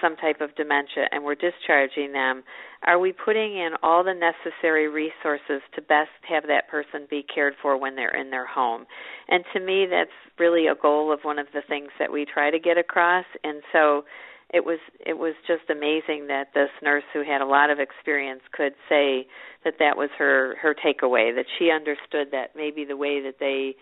[0.00, 2.42] some type of dementia and we're discharging them,
[2.86, 7.54] are we putting in all the necessary resources to best have that person be cared
[7.60, 8.86] for when they're in their home?
[9.28, 12.50] And to me, that's really a goal of one of the things that we try
[12.50, 13.26] to get across.
[13.44, 14.04] And so
[14.52, 18.42] it was it was just amazing that this nurse who had a lot of experience
[18.52, 19.26] could say
[19.64, 23.74] that that was her her takeaway that she understood that maybe the way that they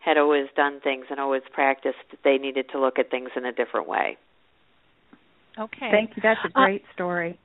[0.00, 3.52] had always done things and always practiced they needed to look at things in a
[3.52, 4.16] different way.
[5.58, 5.88] Okay.
[5.90, 6.22] Thank you.
[6.22, 7.38] That's a uh, great uh, story.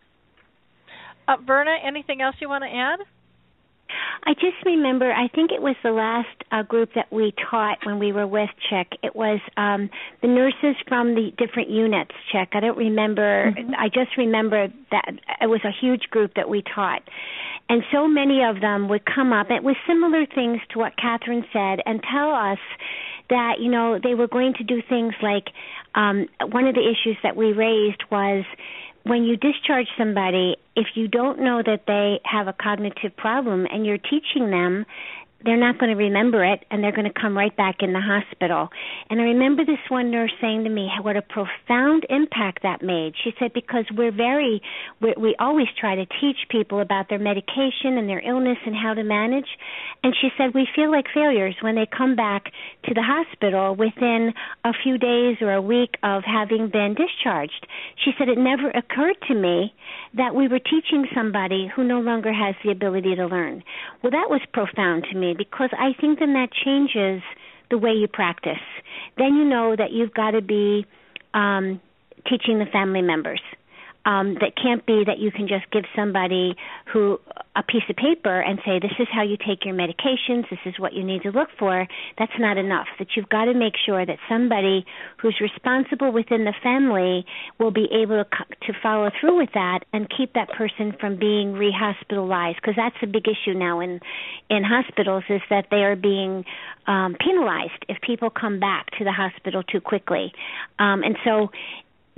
[1.28, 3.00] Uh, Verna, anything else you want to add?
[4.24, 8.00] I just remember, I think it was the last uh, group that we taught when
[8.00, 8.88] we were with Chick.
[9.04, 9.90] It was um,
[10.22, 12.50] the nurses from the different units, Chick.
[12.54, 13.74] I don't remember, mm-hmm.
[13.78, 15.12] I just remember that
[15.42, 17.02] it was a huge group that we taught.
[17.70, 21.46] And so many of them would come up, it was similar things to what Katherine
[21.54, 22.58] said, and tell us
[23.30, 25.46] that, you know, they were going to do things like
[25.96, 28.44] um, one of the issues that we raised was
[29.04, 33.86] when you discharge somebody, if you don't know that they have a cognitive problem and
[33.86, 34.86] you're teaching them
[35.46, 38.02] they're not going to remember it and they're going to come right back in the
[38.02, 38.70] hospital.
[39.10, 43.14] And I remember this one nurse saying to me what a profound impact that made.
[43.24, 44.62] She said because we're very
[45.02, 48.94] we, we always try to teach people about their medication and their illness and how
[48.94, 49.48] to manage.
[50.04, 52.46] And she said we feel like failures when they come back
[52.86, 54.34] to the hospital within
[54.66, 57.66] a few days or a week of having been discharged.
[58.04, 59.74] She said it never occurred to me
[60.16, 63.64] that we were teaching somebody who no longer has the ability to learn.
[64.02, 67.22] Well, that was profound to me because I think then that changes
[67.70, 68.64] the way you practice.
[69.18, 70.86] Then you know that you've got to be
[71.34, 71.80] um,
[72.28, 73.42] teaching the family members.
[74.06, 76.56] Um, that can't be that you can just give somebody
[76.92, 77.20] who
[77.56, 80.50] a piece of paper and say this is how you take your medications.
[80.50, 81.88] This is what you need to look for.
[82.18, 82.88] That's not enough.
[83.00, 84.86] That you've got to make sure that somebody
[85.18, 87.26] who's responsible within the family
[87.60, 91.54] will be able to, to follow through with that and keep that person from being
[91.54, 92.56] rehospitalized.
[92.56, 94.00] Because that's a big issue now in
[94.50, 96.46] in hospitals is that they are being
[96.88, 100.32] um, penalized if people come back to the hospital too quickly.
[100.80, 101.52] Um, and so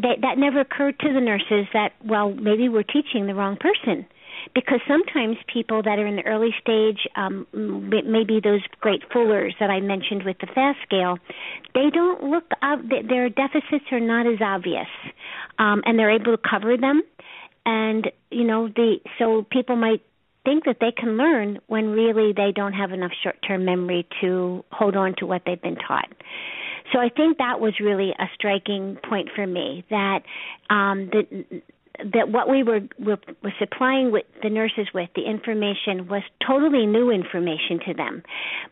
[0.01, 4.05] that that never occurred to the nurses that well maybe we're teaching the wrong person.
[4.55, 9.69] Because sometimes people that are in the early stage um maybe those great fullers that
[9.69, 11.17] I mentioned with the FAST scale
[11.73, 14.89] they don't look up their deficits are not as obvious.
[15.59, 17.01] Um and they're able to cover them.
[17.65, 20.01] And you know the so people might
[20.43, 24.65] think that they can learn when really they don't have enough short term memory to
[24.71, 26.09] hold on to what they've been taught
[26.91, 30.23] so I think that was really a striking point for me that
[30.69, 31.61] um, that
[32.13, 36.85] that what we were, were, were supplying with the nurses with the information was totally
[36.85, 38.23] new information to them.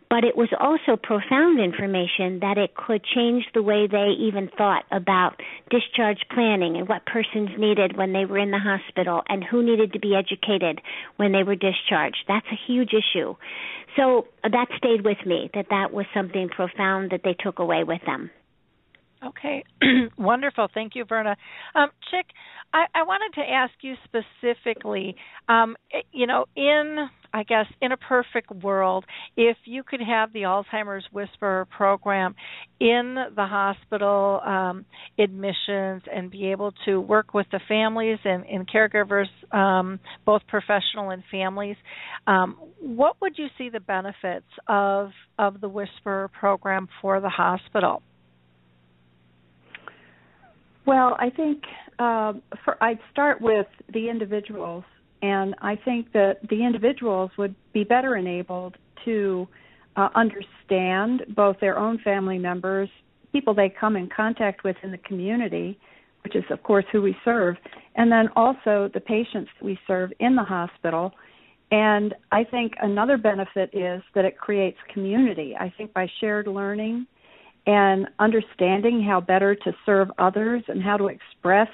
[0.09, 4.85] But it was also profound information that it could change the way they even thought
[4.91, 9.63] about discharge planning and what persons needed when they were in the hospital and who
[9.63, 10.81] needed to be educated
[11.17, 12.23] when they were discharged.
[12.27, 13.35] That's a huge issue.
[13.95, 18.01] So that stayed with me that that was something profound that they took away with
[18.05, 18.31] them
[19.25, 19.63] Okay,
[20.17, 20.69] wonderful.
[20.73, 21.35] Thank you, Verna.
[21.75, 22.27] Um, Chick,
[22.73, 25.15] I, I, wanted to ask you specifically.
[25.49, 29.03] Um, eh, you know, in I guess in a perfect world,
[29.35, 32.33] if you could have the Alzheimer's Whisperer program
[32.79, 34.85] in the hospital um,
[35.19, 41.09] admissions and be able to work with the families and, and caregivers, um, both professional
[41.09, 41.75] and families,
[42.25, 48.01] um, what would you see the benefits of of the Whisperer program for the hospital?
[50.89, 51.61] Well, I think
[51.99, 52.33] uh,
[52.65, 54.83] for, I'd start with the individuals,
[55.21, 58.75] and I think that the individuals would be better enabled
[59.05, 59.47] to
[59.97, 62.89] uh, understand both their own family members,
[63.31, 65.77] people they come in contact with in the community,
[66.23, 67.57] which is, of course, who we serve,
[67.93, 71.11] and then also the patients we serve in the hospital.
[71.69, 75.55] And I think another benefit is that it creates community.
[75.55, 77.05] I think by shared learning,
[77.65, 81.69] and understanding how better to serve others and how to express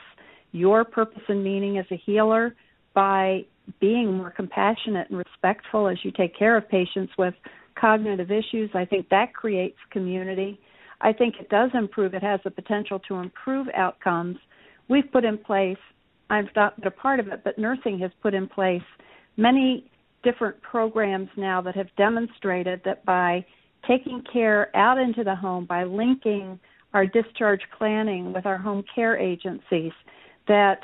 [0.52, 2.56] your purpose and meaning as a healer
[2.94, 3.46] by
[3.80, 7.34] being more compassionate and respectful as you take care of patients with
[7.80, 8.70] cognitive issues.
[8.74, 10.60] I think that creates community.
[11.02, 14.38] I think it does improve, it has the potential to improve outcomes.
[14.88, 15.78] We've put in place,
[16.30, 18.82] I've not been a part of it, but nursing has put in place
[19.36, 19.92] many
[20.24, 23.46] different programs now that have demonstrated that by
[23.88, 26.60] taking care out into the home by linking
[26.94, 29.92] our discharge planning with our home care agencies
[30.48, 30.80] that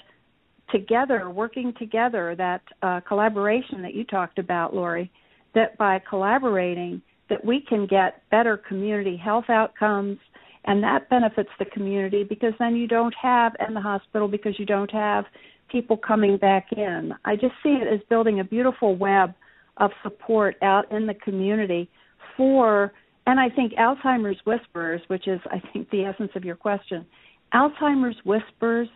[0.72, 5.12] together working together that uh, collaboration that you talked about lori
[5.54, 10.18] that by collaborating that we can get better community health outcomes
[10.66, 14.66] and that benefits the community because then you don't have in the hospital because you
[14.66, 15.26] don't have
[15.72, 17.14] people coming back in.
[17.26, 19.34] I just see it as building a beautiful web
[19.78, 21.89] of support out in the community
[22.38, 22.93] for,
[23.27, 27.05] and I think Alzheimer's Whisperers, which is, I think, the essence of your question,
[27.53, 28.88] Alzheimer's whispers,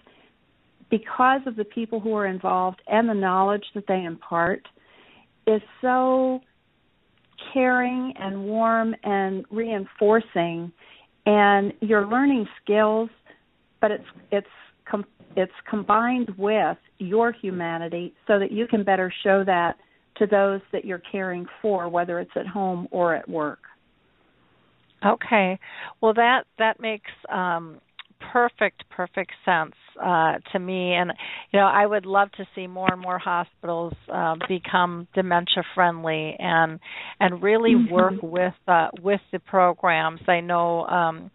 [0.90, 4.62] because of the people who are involved and the knowledge that they impart,
[5.48, 6.42] is so
[7.54, 10.72] caring and warm and reinforcing,
[11.26, 13.10] and you're learning skills,
[13.82, 14.48] but it's it's
[14.90, 15.06] com-
[15.36, 19.78] it's combined with your humanity so that you can better show that
[20.18, 23.60] to those that you're caring for, whether it's at home or at work.
[25.06, 25.60] Okay,
[26.02, 27.80] well that that makes um,
[28.32, 31.12] perfect perfect sense uh, to me and
[31.52, 36.36] you know i would love to see more and more hospitals uh, become dementia friendly
[36.40, 36.80] and
[37.20, 37.94] and really mm-hmm.
[37.94, 41.32] work with uh, with the programs i know um,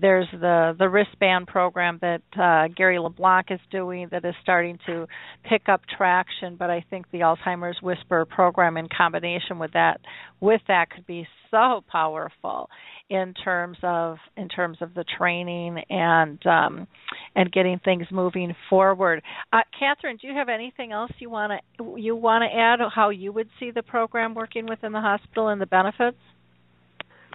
[0.00, 5.06] there's the the wristband program that uh, Gary LeBlanc is doing that is starting to
[5.48, 6.56] pick up traction.
[6.56, 10.00] But I think the Alzheimer's Whisper program in combination with that
[10.40, 12.68] with that could be so powerful
[13.10, 16.86] in terms of in terms of the training and um,
[17.34, 19.22] and getting things moving forward.
[19.52, 22.80] Uh, Katherine, do you have anything else you want to you want to add?
[22.94, 26.18] How you would see the program working within the hospital and the benefits?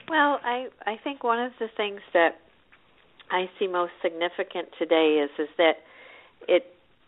[0.09, 2.37] Well, I I think one of the things that
[3.33, 5.73] I see most significant today is is that
[6.47, 6.63] it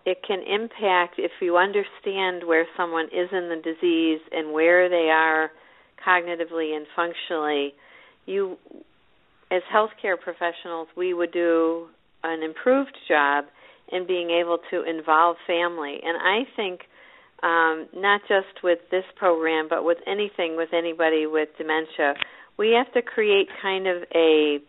[0.05, 5.09] it can impact if you understand where someone is in the disease and where they
[5.09, 5.51] are
[6.05, 7.73] cognitively and functionally
[8.25, 8.57] you
[9.51, 11.87] as healthcare professionals we would do
[12.23, 13.45] an improved job
[13.91, 15.99] in being able to involve family.
[16.03, 16.81] And I think
[17.43, 22.15] um, not just with this program, but with anything with anybody with dementia,
[22.57, 24.59] we have to create kind of a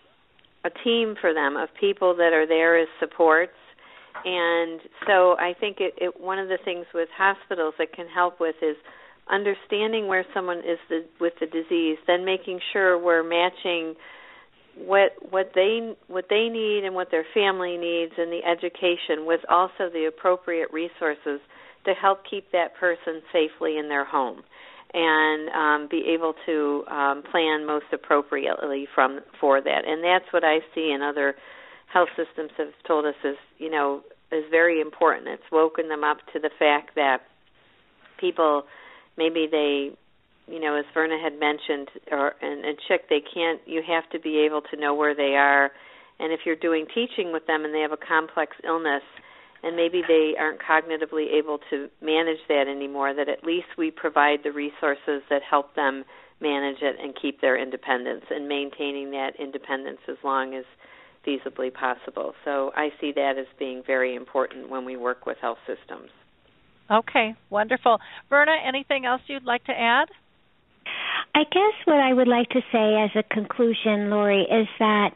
[0.67, 3.53] a team for them of people that are there as supports.
[4.25, 8.41] And so I think it, it one of the things with hospitals that can help
[8.41, 8.77] with is
[9.31, 13.95] understanding where someone is the, with the disease, then making sure we're matching
[14.77, 19.41] what what they what they need and what their family needs and the education with
[19.49, 21.41] also the appropriate resources
[21.87, 24.43] to help keep that person safely in their home
[24.95, 29.87] and um, be able to um, plan most appropriately from for that.
[29.87, 31.35] And that's what I see in other
[31.93, 34.03] health systems have told us is you know
[34.33, 35.29] is very important.
[35.29, 37.19] It's woken them up to the fact that
[38.19, 38.65] people
[39.17, 39.91] maybe they
[40.53, 44.19] you know as Verna had mentioned or and, and Chick they can't you have to
[44.19, 45.71] be able to know where they are
[46.19, 49.03] and if you're doing teaching with them and they have a complex illness
[49.63, 54.41] and maybe they aren't cognitively able to manage that anymore, that at least we provide
[54.45, 56.05] the resources that help them
[56.41, 60.65] manage it and keep their independence and maintaining that independence as long as
[61.27, 62.35] feasibly possible.
[62.45, 66.11] So I see that as being very important when we work with health systems.
[66.91, 67.99] Okay, wonderful.
[68.31, 70.09] Verna, anything else you'd like to add?
[71.35, 75.11] I guess what I would like to say as a conclusion, Lori, is that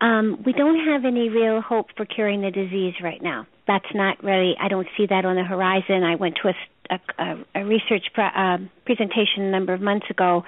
[0.00, 4.22] um, we don't have any real hope for curing the disease right now that's not
[4.24, 6.02] really I don't see that on the horizon.
[6.02, 6.48] I went to
[6.90, 10.42] a, a, a research pre- uh, presentation a number of months ago,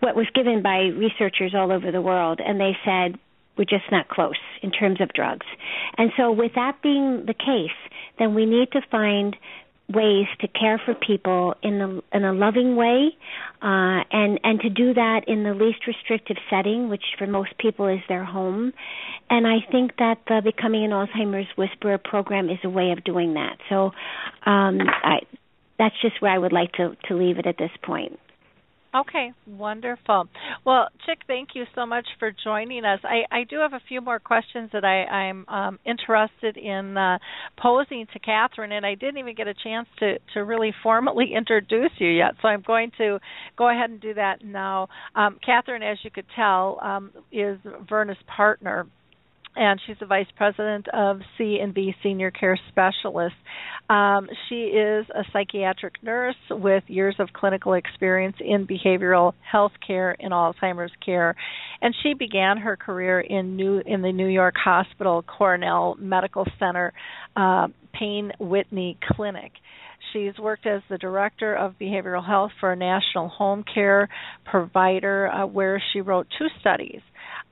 [0.00, 3.20] what was given by researchers all over the world, and they said
[3.58, 5.46] we're just not close in terms of drugs.
[5.98, 7.76] And so, with that being the case,
[8.18, 9.36] then we need to find
[9.88, 13.16] ways to care for people in a in a loving way,
[13.62, 17.86] uh, and and to do that in the least restrictive setting, which for most people
[17.86, 18.72] is their home.
[19.30, 23.34] And I think that the Becoming an Alzheimer's Whisperer program is a way of doing
[23.34, 23.58] that.
[23.68, 23.92] So,
[24.44, 25.20] um, I,
[25.78, 28.18] that's just where I would like to to leave it at this point.
[28.96, 30.26] Okay, wonderful.
[30.64, 33.00] Well, Chick, thank you so much for joining us.
[33.04, 37.18] I, I do have a few more questions that I, I'm um, interested in uh,
[37.60, 41.90] posing to Katherine, and I didn't even get a chance to, to really formally introduce
[41.98, 43.18] you yet, so I'm going to
[43.58, 44.88] go ahead and do that now.
[45.14, 47.58] Um, Katherine, as you could tell, um, is
[47.88, 48.86] Verna's partner
[49.56, 53.38] and she's the vice president of C and V Senior Care Specialists.
[53.88, 60.16] Um, she is a psychiatric nurse with years of clinical experience in behavioral health care
[60.18, 61.34] and Alzheimer's care,
[61.80, 66.92] and she began her career in New in the New York Hospital Cornell Medical Center
[67.36, 69.52] uh, Payne Whitney Clinic.
[70.12, 74.08] She's worked as the director of behavioral health for a national home care
[74.44, 77.00] provider, uh, where she wrote two studies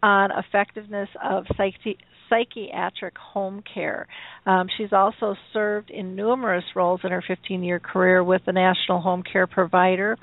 [0.04, 1.96] on effectiveness of psychi-
[2.28, 4.06] psychiatric home care.
[4.44, 9.00] Um, she's also served in numerous roles in her 15 year career with the national
[9.00, 10.18] home care provider,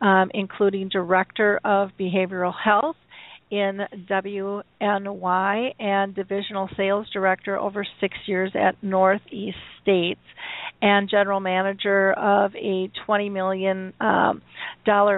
[0.00, 2.96] um, including director of behavioral health
[3.50, 3.80] in
[4.10, 10.20] WNY and divisional sales director over six years at Northeast States
[10.82, 14.42] and general manager of a $20 million um,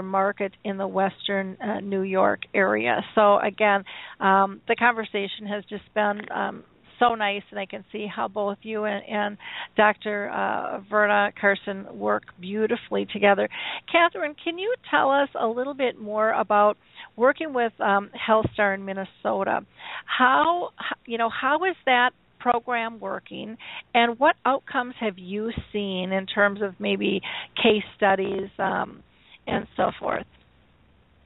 [0.04, 3.02] market in the western uh, New York area.
[3.14, 3.84] So, again,
[4.20, 6.64] um, the conversation has just been um,
[6.98, 9.38] so nice, and I can see how both you and, and
[9.76, 10.30] Dr.
[10.30, 13.48] Uh, Verna Carlson work beautifully together.
[13.90, 16.76] Katherine, can you tell us a little bit more about
[17.16, 19.60] working with um, HealthStar in Minnesota?
[20.06, 20.70] How
[21.06, 23.56] you know how is that program working,
[23.94, 27.20] and what outcomes have you seen in terms of maybe
[27.56, 29.02] case studies um,
[29.46, 30.26] and so forth?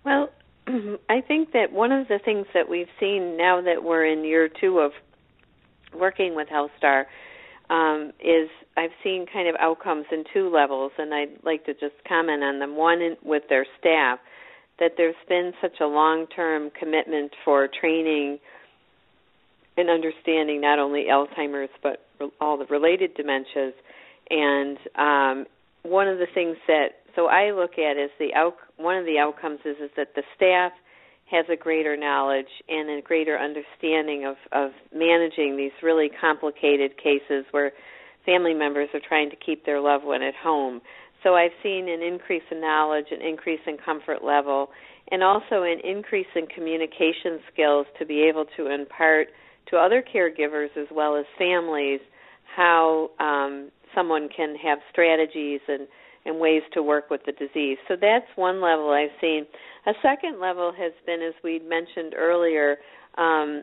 [0.04, 0.30] Well,
[0.66, 4.48] I think that one of the things that we've seen now that we're in year
[4.48, 4.92] two of
[5.98, 7.04] working with HealthStar
[7.70, 11.94] um, is I've seen kind of outcomes in two levels, and I'd like to just
[12.08, 12.76] comment on them.
[12.76, 14.18] One, in, with their staff,
[14.78, 18.38] that there's been such a long-term commitment for training
[19.76, 22.06] and understanding not only Alzheimer's but
[22.40, 23.72] all the related dementias.
[24.30, 25.46] And um,
[25.82, 29.18] one of the things that so I look at is the out, one of the
[29.18, 30.72] outcomes is is that the staff
[31.30, 37.44] has a greater knowledge and a greater understanding of, of managing these really complicated cases
[37.52, 37.72] where
[38.26, 40.80] family members are trying to keep their loved one at home.
[41.22, 44.68] So I've seen an increase in knowledge, an increase in comfort level,
[45.10, 49.28] and also an increase in communication skills to be able to impart
[49.68, 52.00] to other caregivers as well as families
[52.56, 55.86] how um, someone can have strategies and,
[56.24, 57.78] and ways to work with the disease.
[57.88, 59.46] So that's one level I've seen.
[59.86, 62.76] A second level has been, as we mentioned earlier,
[63.16, 63.62] um,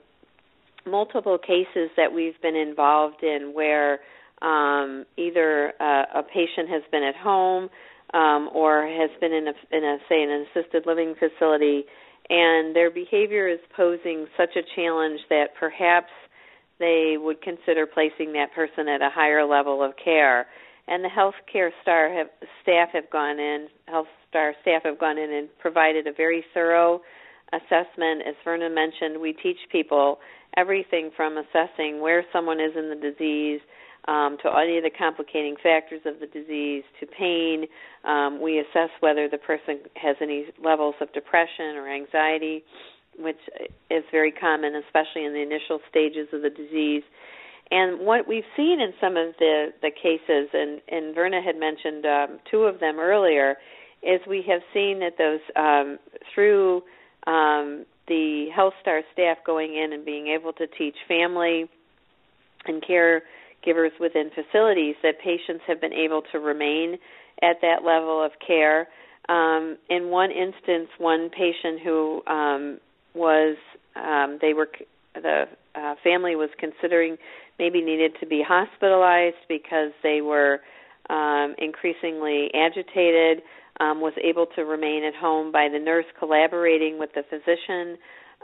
[0.86, 4.00] multiple cases that we've been involved in where
[4.42, 7.70] um, either uh, a patient has been at home
[8.14, 11.84] um, or has been in a, in a say an assisted living facility,
[12.30, 16.12] and their behavior is posing such a challenge that perhaps
[16.80, 20.48] they would consider placing that person at a higher level of care.
[20.88, 21.70] And the healthcare
[22.18, 22.28] have,
[22.62, 27.02] staff have gone in, health star staff have gone in and provided a very thorough
[27.52, 28.24] assessment.
[28.28, 30.20] As Verna mentioned, we teach people
[30.56, 33.60] everything from assessing where someone is in the disease
[34.08, 37.66] um, to any of the complicating factors of the disease to pain.
[38.06, 42.64] Um, we assess whether the person has any levels of depression or anxiety,
[43.18, 43.40] which
[43.90, 47.04] is very common, especially in the initial stages of the disease.
[47.72, 52.06] And what we've seen in some of the, the cases, and, and Verna had mentioned
[52.06, 53.58] um, two of them earlier,
[54.02, 56.00] is we have seen that those um,
[56.34, 56.78] through
[57.28, 61.70] um, the HealthStar staff going in and being able to teach family
[62.66, 62.82] and
[63.66, 66.98] caregivers within facilities that patients have been able to remain
[67.42, 68.88] at that level of care.
[69.28, 72.80] Um, in one instance, one patient who um,
[73.14, 73.58] was
[73.96, 74.70] um, they were
[75.14, 75.46] the
[75.76, 77.18] uh, family was considering
[77.58, 80.62] maybe needed to be hospitalized because they were
[81.10, 83.42] um, increasingly agitated
[83.80, 87.98] um, was able to remain at home by the nurse collaborating with the physician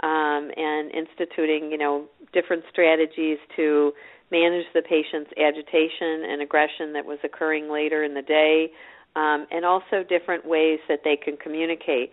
[0.04, 3.92] um, and instituting, you know, different strategies to
[4.32, 8.72] manage the patient's agitation and aggression that was occurring later in the day,
[9.16, 12.12] um, and also different ways that they can communicate.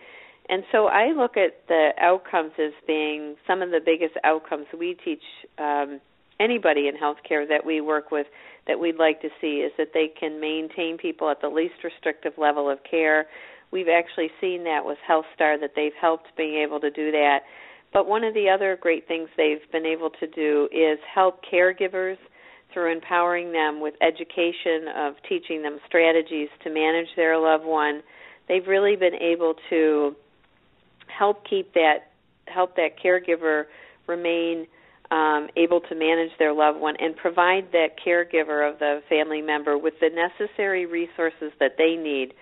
[0.49, 4.97] And so I look at the outcomes as being some of the biggest outcomes we
[5.03, 5.23] teach
[5.57, 6.01] um,
[6.39, 8.27] anybody in healthcare that we work with
[8.67, 12.33] that we'd like to see is that they can maintain people at the least restrictive
[12.37, 13.27] level of care.
[13.71, 17.39] We've actually seen that with HealthStar that they've helped being able to do that.
[17.93, 22.17] But one of the other great things they've been able to do is help caregivers
[22.73, 28.01] through empowering them with education of teaching them strategies to manage their loved one.
[28.47, 30.15] They've really been able to
[31.07, 32.09] help keep that
[32.47, 33.65] help that caregiver
[34.07, 34.65] remain
[35.11, 39.77] um, able to manage their loved one and provide that caregiver of the family member
[39.77, 42.33] with the necessary resources that they need.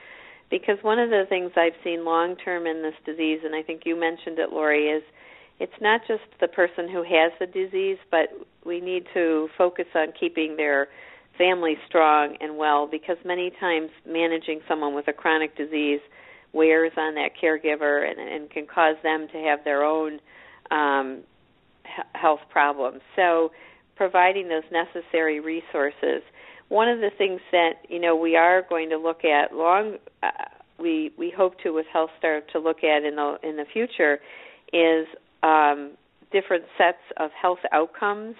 [0.50, 3.82] Because one of the things I've seen long term in this disease, and I think
[3.86, 5.04] you mentioned it, Lori, is
[5.62, 8.30] it's not just the person who has the disease, but
[8.66, 10.88] we need to focus on keeping their
[11.38, 16.00] family strong and well because many times managing someone with a chronic disease
[16.52, 20.20] wears on that caregiver and, and can cause them to have their own
[20.72, 21.22] um,
[22.14, 23.02] health problems.
[23.16, 23.52] So,
[23.96, 26.24] providing those necessary resources.
[26.70, 30.30] One of the things that you know we are going to look at long, uh,
[30.80, 34.20] we we hope to with HealthStar to look at in the in the future
[34.74, 35.06] is
[35.44, 35.92] um,
[36.32, 38.36] different sets of health outcomes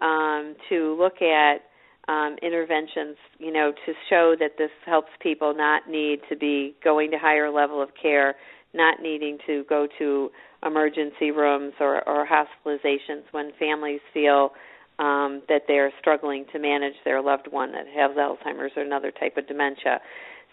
[0.00, 1.62] um, to look at
[2.08, 7.10] um, interventions, you know, to show that this helps people not need to be going
[7.10, 8.34] to higher level of care,
[8.74, 10.30] not needing to go to
[10.64, 14.52] emergency rooms or, or hospitalizations when families feel
[14.98, 19.36] um, that they're struggling to manage their loved one that has Alzheimer's or another type
[19.36, 19.98] of dementia.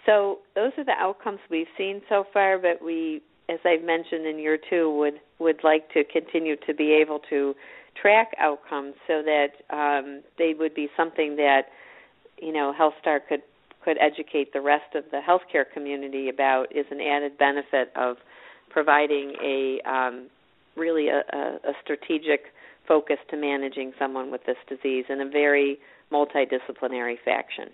[0.06, 4.40] So those are the outcomes we've seen so far, but we, as I've mentioned in
[4.40, 7.54] year two, would would like to continue to be able to
[8.02, 11.64] track outcomes so that um, they would be something that
[12.42, 13.42] you know HealthStar could
[13.84, 18.18] could educate the rest of the healthcare community about is an added benefit of
[18.70, 20.28] providing a um,
[20.76, 22.54] really a, a, strategic
[22.88, 25.80] focus to managing someone with this disease in a very
[26.12, 27.70] multidisciplinary fashion.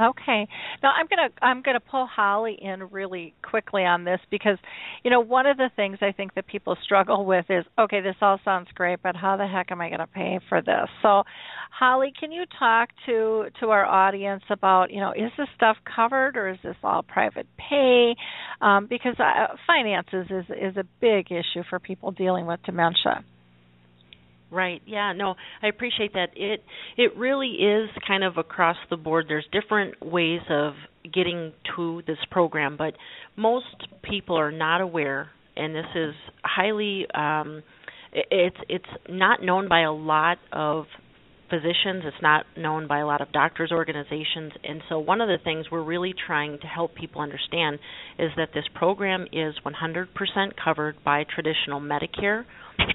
[0.00, 0.46] Okay.
[0.82, 4.58] Now I'm going to I'm going to pull Holly in really quickly on this because
[5.04, 8.16] you know one of the things I think that people struggle with is okay this
[8.20, 10.88] all sounds great but how the heck am I going to pay for this?
[11.00, 11.22] So
[11.78, 16.36] Holly, can you talk to to our audience about, you know, is this stuff covered
[16.36, 18.14] or is this all private pay?
[18.60, 23.24] Um, because uh, finances is is a big issue for people dealing with dementia.
[24.56, 24.80] Right.
[24.86, 26.30] Yeah, no, I appreciate that.
[26.34, 26.62] It
[26.96, 29.26] it really is kind of across the board.
[29.28, 30.72] There's different ways of
[31.12, 32.94] getting to this program, but
[33.36, 33.66] most
[34.02, 37.62] people are not aware and this is highly um
[38.12, 40.84] it's it's not known by a lot of
[41.50, 45.36] physicians, it's not known by a lot of doctors organizations, and so one of the
[45.44, 47.78] things we're really trying to help people understand
[48.18, 50.06] is that this program is 100%
[50.62, 52.44] covered by traditional Medicare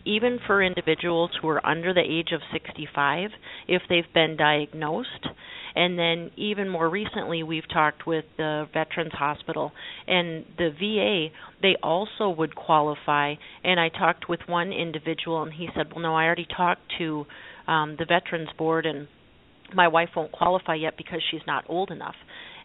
[0.05, 3.29] even for individuals who are under the age of 65
[3.67, 5.27] if they've been diagnosed
[5.75, 9.71] And then even more recently, we've talked with the Veterans Hospital
[10.07, 11.33] and the VA.
[11.61, 13.35] They also would qualify.
[13.63, 17.25] And I talked with one individual, and he said, "Well, no, I already talked to
[17.67, 19.07] um, the Veterans Board, and
[19.73, 22.15] my wife won't qualify yet because she's not old enough."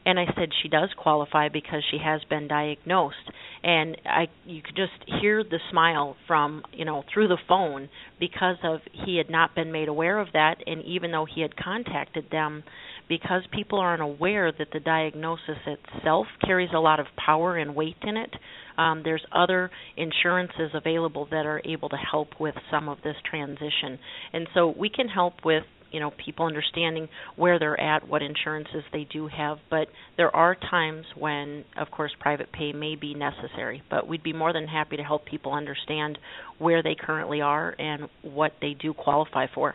[0.07, 3.16] And I said she does qualify because she has been diagnosed.
[3.62, 7.89] And I you could just hear the smile from you know through the phone
[8.20, 10.59] because of he had not been made aware of that.
[10.66, 12.62] And even though he had contacted them
[13.09, 17.97] because people aren't aware that the diagnosis itself carries a lot of power and weight
[18.03, 18.31] in it
[18.78, 23.99] um, there's other insurances available that are able to help with some of this transition.
[24.33, 28.83] And so we can help with you know people understanding where they're at, what insurances
[28.93, 29.59] they do have.
[29.71, 33.83] But there are times when, of course, private pay may be necessary.
[33.91, 36.19] But we'd be more than happy to help people understand
[36.59, 39.75] where they currently are and what they do qualify for.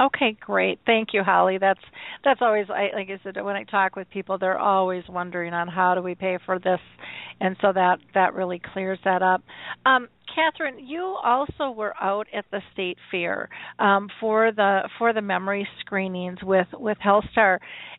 [0.00, 0.78] Okay, great.
[0.86, 1.58] Thank you, Holly.
[1.58, 1.80] That's
[2.24, 5.66] that's always I, like I said when I talk with people, they're always wondering on
[5.66, 6.78] how do we pay for this,
[7.40, 9.42] and so that that really clears that up.
[9.86, 13.48] Um, Katherine, you also were out at the state fair
[13.80, 17.58] um, for the for the memory screenings with with HealthStar,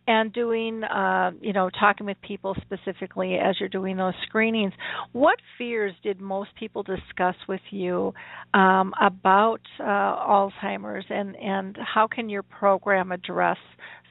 [0.10, 4.74] and doing uh, you know talking with people specifically as you're doing those screenings.
[5.12, 8.14] What fears did most people discuss with you
[8.56, 13.58] um, about uh, Alzheimer's, and and how can your program address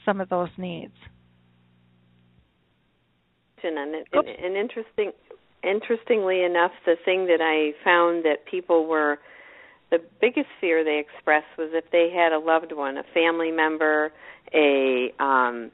[0.05, 0.95] some of those needs?
[3.65, 5.11] And an interesting
[5.65, 9.19] interestingly enough, the thing that I found that people were
[9.91, 14.13] the biggest fear they expressed was if they had a loved one, a family member,
[14.55, 15.71] a, um,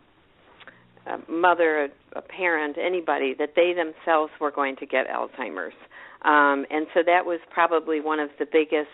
[1.06, 5.74] a mother, a, a parent, anybody, that they themselves were going to get Alzheimer's.
[6.22, 8.88] Um, and so that was probably one of the biggest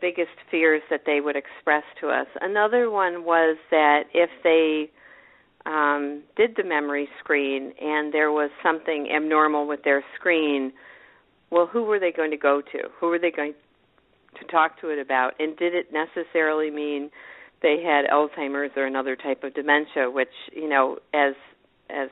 [0.00, 2.26] biggest fears that they would express to us.
[2.40, 4.90] Another one was that if they
[5.66, 10.72] um, did the memory screen and there was something abnormal with their screen,
[11.50, 12.78] well, who were they going to go to?
[12.98, 13.54] Who were they going
[14.38, 15.34] to talk to it about?
[15.38, 17.10] And did it necessarily mean
[17.62, 20.10] they had Alzheimer's or another type of dementia?
[20.10, 21.34] Which you know, as
[21.88, 22.08] as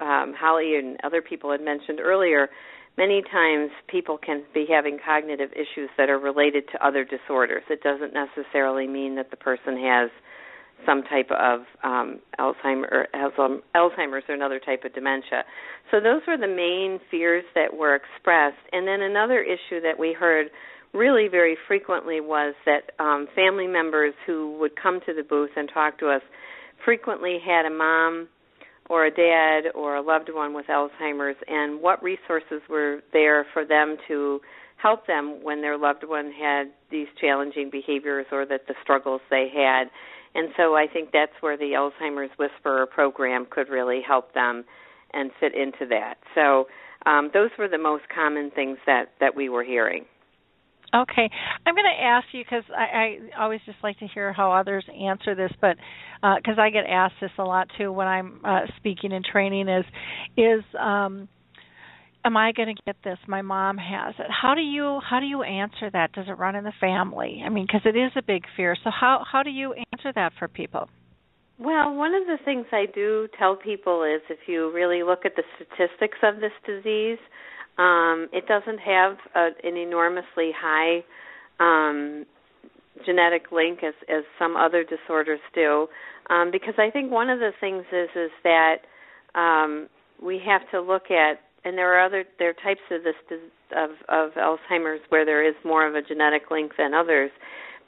[0.00, 2.48] um, Holly and other people had mentioned earlier,
[2.96, 7.62] many times people can be having cognitive issues that are related to other disorders.
[7.68, 10.10] It doesn't necessarily mean that the person has
[10.86, 15.44] some type of um, or Alzheimer's or another type of dementia.
[15.90, 18.62] So those were the main fears that were expressed.
[18.72, 20.46] And then another issue that we heard
[20.92, 25.70] really very frequently was that um, family members who would come to the booth and
[25.72, 26.22] talk to us
[26.84, 28.28] frequently had a mom
[28.88, 33.64] or a dad or a loved one with Alzheimer's, and what resources were there for
[33.64, 34.40] them to
[34.78, 39.48] help them when their loved one had these challenging behaviors or that the struggles they
[39.54, 39.90] had
[40.34, 44.64] and so I think that's where the Alzheimer's Whisperer program could really help them
[45.12, 46.14] and fit into that.
[46.34, 46.66] So
[47.04, 50.04] um, those were the most common things that, that we were hearing.
[50.92, 51.30] Okay,
[51.66, 54.84] I'm going to ask you because I, I always just like to hear how others
[54.88, 55.76] answer this, but
[56.20, 59.68] because uh, I get asked this a lot too when I'm uh, speaking and training,
[59.68, 59.84] is
[60.36, 61.28] is um,
[62.24, 63.18] am I going to get this?
[63.28, 64.26] My mom has it.
[64.30, 66.12] How do you how do you answer that?
[66.12, 67.42] Does it run in the family?
[67.44, 68.76] I mean, because it is a big fear.
[68.82, 70.88] So how how do you answer that for people?
[71.58, 75.32] Well, one of the things I do tell people is if you really look at
[75.36, 77.18] the statistics of this disease,
[77.80, 81.02] um, it doesn't have a, an enormously high
[81.60, 82.26] um,
[83.06, 85.86] genetic link as as some other disorders do.
[86.28, 88.76] Um, because I think one of the things is is that
[89.34, 89.88] um,
[90.22, 93.14] we have to look at and there are other there are types of this
[93.74, 97.30] of of Alzheimer's where there is more of a genetic link than others.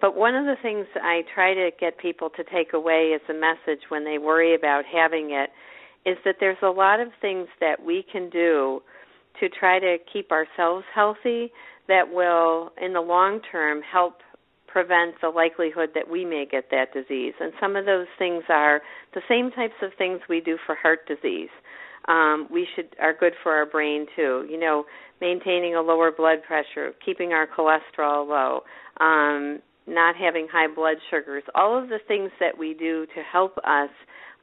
[0.00, 3.34] But one of the things I try to get people to take away as a
[3.38, 5.50] message when they worry about having it
[6.08, 8.80] is that there's a lot of things that we can do
[9.40, 11.52] to try to keep ourselves healthy
[11.88, 14.18] that will in the long term help
[14.66, 17.34] prevent the likelihood that we may get that disease.
[17.40, 18.80] And some of those things are
[19.14, 21.50] the same types of things we do for heart disease
[22.08, 24.46] um, we should are good for our brain too.
[24.48, 24.84] You know,
[25.20, 28.60] maintaining a lower blood pressure, keeping our cholesterol low,
[29.04, 33.56] um, not having high blood sugars, all of the things that we do to help
[33.58, 33.90] us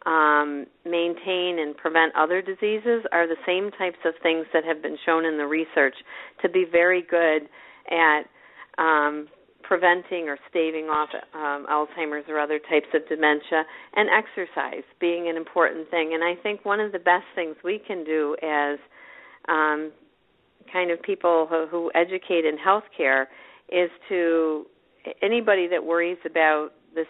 [0.06, 4.98] um, maintain and prevent other diseases are the same types of things that have been
[5.06, 5.96] shown in the research
[6.42, 7.50] to be very good
[7.92, 8.22] at
[8.78, 9.28] um,
[9.64, 13.64] preventing or staving off um, Alzheimer's or other types of dementia,
[13.96, 16.12] and exercise being an important thing.
[16.14, 18.80] And I think one of the best things we can do as
[19.48, 19.92] um,
[20.72, 23.26] kind of people who, who educate in healthcare
[23.72, 24.66] is to
[25.22, 27.08] anybody that worries about this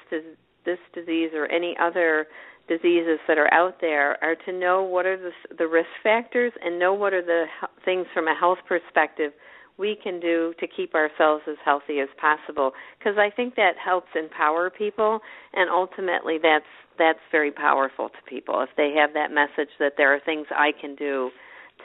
[0.66, 2.28] this disease or any other
[2.70, 6.80] diseases that are out there are to know what are the the risk factors and
[6.80, 7.46] know what are the
[7.84, 9.34] things from a health perspective
[9.78, 12.74] we can do to keep ourselves as healthy as possible.
[13.00, 15.20] Because I think that helps empower people
[15.54, 16.66] and ultimately that's
[16.98, 20.72] that's very powerful to people if they have that message that there are things I
[20.80, 21.32] can do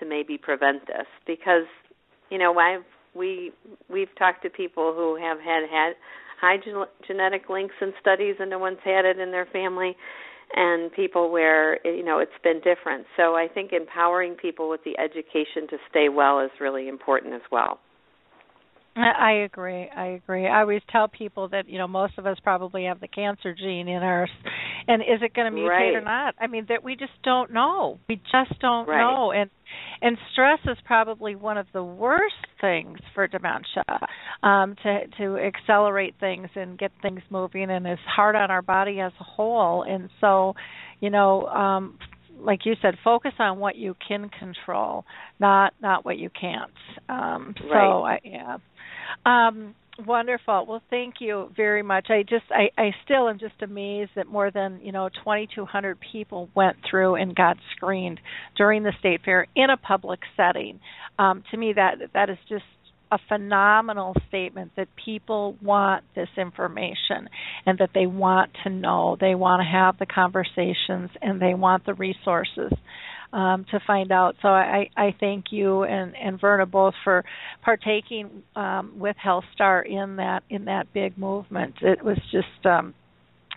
[0.00, 1.06] to maybe prevent this.
[1.26, 1.66] Because
[2.30, 2.84] you know I've
[3.14, 3.52] we
[3.88, 5.94] we've talked to people who have had had
[6.40, 9.96] high gen- genetic links and studies and no one's had it in their family
[10.54, 13.06] and people where you know it's been different.
[13.16, 17.42] So i think empowering people with the education to stay well is really important as
[17.50, 17.80] well
[18.96, 19.88] I agree.
[19.94, 20.46] I agree.
[20.46, 23.88] I always tell people that you know most of us probably have the cancer gene
[23.88, 24.28] in us,
[24.86, 25.94] and is it going to mutate right.
[25.94, 26.36] or not?
[26.40, 27.98] I mean that we just don't know.
[28.08, 29.00] We just don't right.
[29.00, 29.50] know, and
[30.00, 33.84] and stress is probably one of the worst things for dementia
[34.44, 39.00] um, to to accelerate things and get things moving, and is hard on our body
[39.00, 39.82] as a whole.
[39.82, 40.54] And so,
[41.00, 41.98] you know, um,
[42.38, 45.04] like you said, focus on what you can control,
[45.40, 46.70] not not what you can't.
[47.08, 48.20] Um, so right.
[48.24, 48.56] I, yeah.
[49.24, 50.66] Um, wonderful.
[50.66, 52.06] Well, thank you very much.
[52.10, 56.48] I just I, I still am just amazed that more than you know 2,200 people
[56.54, 58.20] went through and got screened
[58.56, 60.80] during the state fair in a public setting.
[61.18, 62.64] Um, to me, that that is just
[63.12, 67.28] a phenomenal statement that people want this information
[67.64, 69.16] and that they want to know.
[69.20, 72.72] They want to have the conversations and they want the resources
[73.34, 74.36] um, to find out.
[74.40, 77.24] So I, I thank you and, and Verna both for
[77.62, 81.74] partaking um, with HealthStar in that in that big movement.
[81.82, 82.94] It was just um,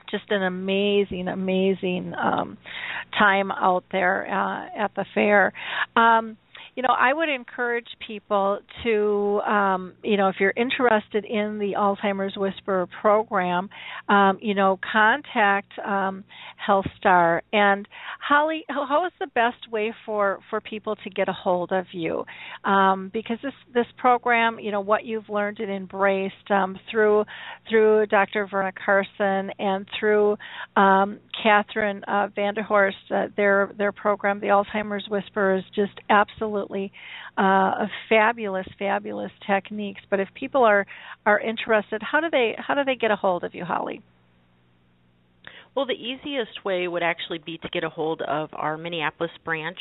[0.10, 2.58] just an amazing, amazing um,
[3.18, 5.54] time out there uh, at the fair.
[5.96, 6.38] Um,
[6.78, 11.74] you know, I would encourage people to, um, you know, if you're interested in the
[11.76, 13.68] Alzheimer's Whisperer program,
[14.08, 16.24] um, you know, contact um,
[16.68, 17.42] HealthStar.
[17.52, 17.88] And
[18.22, 22.24] Holly, how is the best way for for people to get a hold of you?
[22.64, 27.26] Um, because this this program, you know, what you've learned and embraced um, through
[27.68, 28.48] through Dr.
[28.52, 30.38] Verna Carlson and through
[30.76, 36.92] um, Katherine uh, Vanderhorst, uh, their their program, the Alzheimer's Whisperer, is just absolutely absolutely
[37.38, 40.02] uh, fabulous, fabulous techniques.
[40.10, 40.86] But if people are
[41.26, 44.02] are interested, how do they how do they get a hold of you, Holly?
[45.76, 49.78] Well, the easiest way would actually be to get a hold of our Minneapolis branch,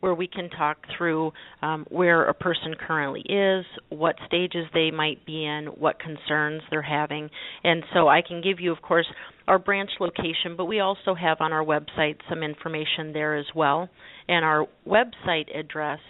[0.00, 5.26] where we can talk through um, where a person currently is, what stages they might
[5.26, 7.28] be in, what concerns they're having.
[7.62, 9.06] And so I can give you, of course,
[9.46, 13.90] our branch location, but we also have on our website some information there as well.
[14.26, 16.00] And our website address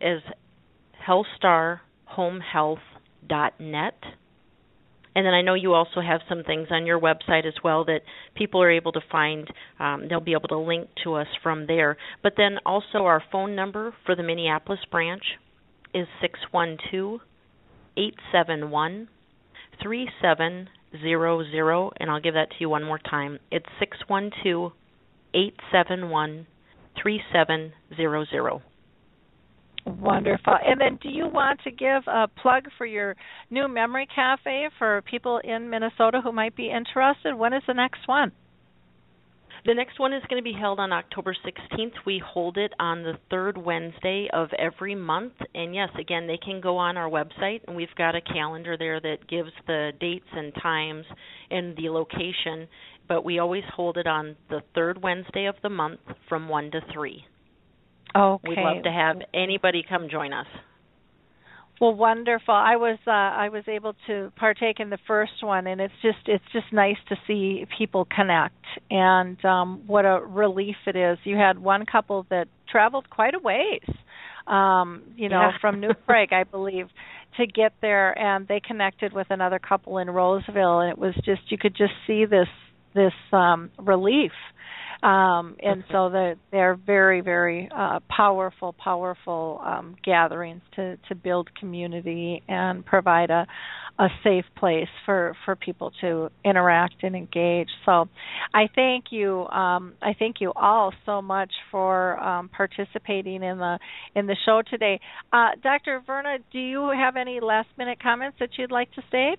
[0.00, 0.22] is
[1.06, 3.94] healthstarhomehealth.net.
[5.16, 8.00] And then I know you also have some things on your website as well that
[8.34, 9.48] people are able to find.
[9.78, 11.96] Um, they'll be able to link to us from there.
[12.22, 15.22] But then also our phone number for the Minneapolis branch
[15.94, 17.20] is six one two
[17.96, 19.08] eight seven one
[19.80, 20.68] three seven
[21.00, 23.38] zero zero, and I'll give that to you one more time.
[23.52, 24.72] It's six one two
[25.32, 26.48] eight seven one
[27.00, 28.62] three seven zero zero.
[29.86, 30.56] Wonderful.
[30.66, 33.14] And then, do you want to give a plug for your
[33.50, 37.34] new memory cafe for people in Minnesota who might be interested?
[37.34, 38.32] When is the next one?
[39.66, 41.92] The next one is going to be held on October 16th.
[42.04, 45.32] We hold it on the third Wednesday of every month.
[45.54, 49.00] And yes, again, they can go on our website, and we've got a calendar there
[49.00, 51.06] that gives the dates and times
[51.50, 52.68] and the location.
[53.08, 56.80] But we always hold it on the third Wednesday of the month from 1 to
[56.92, 57.24] 3.
[58.16, 58.48] Okay.
[58.48, 60.46] We'd love to have anybody come join us.
[61.80, 62.54] Well, wonderful.
[62.54, 66.18] I was uh, I was able to partake in the first one, and it's just
[66.26, 71.18] it's just nice to see people connect, and um, what a relief it is.
[71.24, 73.82] You had one couple that traveled quite a ways,
[74.46, 75.58] um, you know, Yeah.
[75.60, 76.86] from New Prague, I believe,
[77.38, 81.42] to get there, and they connected with another couple in Roseville, and it was just
[81.50, 82.48] you could just see this
[82.94, 84.32] this um, relief
[85.04, 91.54] um, and so they're, they're very, very uh, powerful, powerful um, gatherings to, to build
[91.54, 93.46] community and provide a,
[93.98, 97.68] a safe place for, for people to interact and engage.
[97.84, 98.08] So,
[98.54, 99.46] I thank you.
[99.46, 103.78] Um, I thank you all so much for um, participating in the
[104.14, 105.00] in the show today.
[105.32, 106.02] Uh, Dr.
[106.06, 109.38] Verna, do you have any last minute comments that you'd like to state?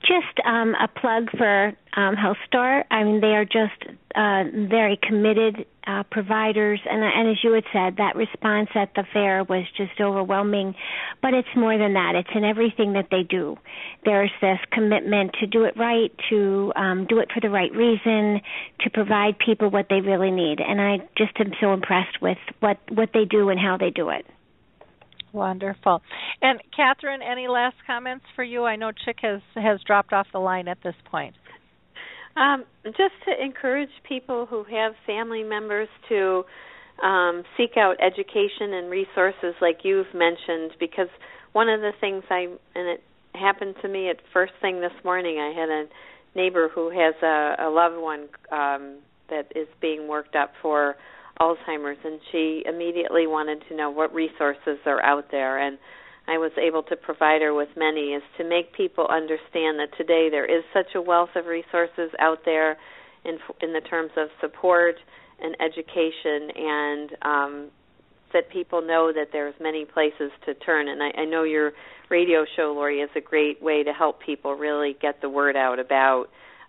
[0.00, 2.36] Just um, a plug for um, Health.
[2.52, 3.82] I mean, they are just
[4.14, 9.04] uh, very committed uh, providers, and, and as you had said, that response at the
[9.12, 10.74] fair was just overwhelming.
[11.22, 12.14] But it's more than that.
[12.14, 13.56] It's in everything that they do.
[14.04, 18.40] There's this commitment to do it right, to um, do it for the right reason,
[18.80, 20.60] to provide people what they really need.
[20.60, 24.10] And I just am so impressed with what what they do and how they do
[24.10, 24.26] it.
[25.32, 26.02] Wonderful.
[26.42, 28.64] And Katherine, any last comments for you?
[28.64, 31.34] I know Chick has has dropped off the line at this point.
[32.36, 36.44] Um, just to encourage people who have family members to
[37.02, 41.08] um, seek out education and resources like you've mentioned, because
[41.52, 43.02] one of the things I and it
[43.36, 45.38] happened to me at first thing this morning.
[45.38, 45.84] I had a
[46.34, 48.98] neighbor who has a, a loved one um,
[49.28, 50.96] that is being worked up for
[51.40, 55.58] Alzheimer's, and she immediately wanted to know what resources are out there.
[55.58, 55.78] And
[56.28, 60.28] I was able to provide her with many, is to make people understand that today
[60.30, 62.76] there is such a wealth of resources out there
[63.24, 64.96] in in the terms of support
[65.40, 67.70] and education, and um,
[68.32, 70.88] that people know that there's many places to turn.
[70.88, 71.72] And I, I know your
[72.08, 75.78] radio show, Lori, is a great way to help people really get the word out
[75.78, 76.26] about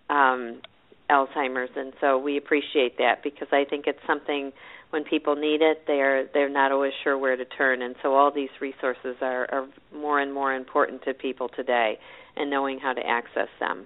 [0.09, 0.61] um,
[1.09, 4.51] Alzheimer's, and so we appreciate that because I think it's something
[4.89, 8.31] when people need it, they're they're not always sure where to turn, and so all
[8.31, 11.99] these resources are, are more and more important to people today,
[12.35, 13.85] and knowing how to access them.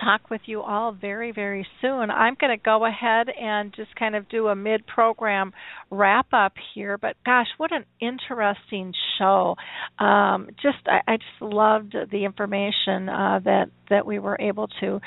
[0.03, 2.11] talk with you all very, very soon.
[2.11, 5.53] I'm going to go ahead and just kind of do a mid program
[5.91, 6.99] wrap up here.
[6.99, 9.57] But gosh, what an interesting show!
[9.99, 15.01] Um, just I, I, just loved the information uh, that that we were able to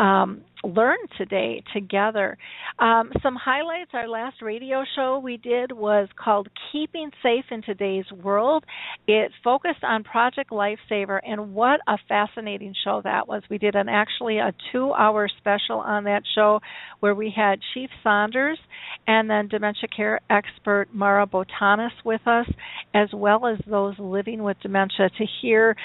[0.00, 2.36] um, learn today together.
[2.78, 8.04] Um, some highlights our last radio show we did was called Keeping Safe in Today's
[8.22, 8.64] World.
[9.06, 13.42] It focused on Project Lifesaver, and what a fascinating show that was.
[13.50, 16.60] We did an actually a two hour special on that show
[17.00, 18.58] where we had Chief Saunders
[19.06, 22.46] and then dementia care expert Mara Botonis with us,
[22.94, 25.76] as well as those living with dementia to hear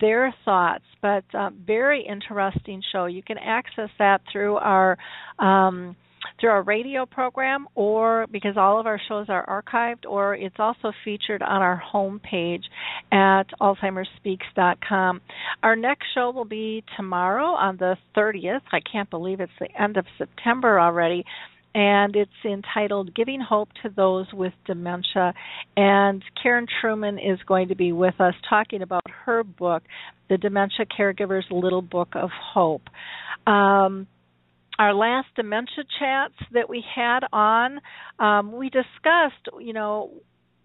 [0.00, 0.84] their thoughts.
[1.02, 3.06] But uh, very interesting show.
[3.06, 4.98] You can access that through our
[5.38, 5.96] um,
[6.40, 10.92] through our radio program or because all of our shows are archived or it's also
[11.04, 12.62] featured on our homepage
[13.12, 15.20] at alzheimersspeaks.com.
[15.62, 18.62] Our next show will be tomorrow on the 30th.
[18.72, 21.24] I can't believe it's the end of September already
[21.76, 25.34] and it's entitled Giving Hope to Those with Dementia.
[25.76, 29.82] And Karen Truman is going to be with us talking about her book,
[30.30, 32.84] The Dementia Caregiver's Little Book of Hope.
[33.46, 34.06] Um,
[34.78, 37.80] our last dementia chats that we had on,
[38.18, 40.12] um, we discussed, you know,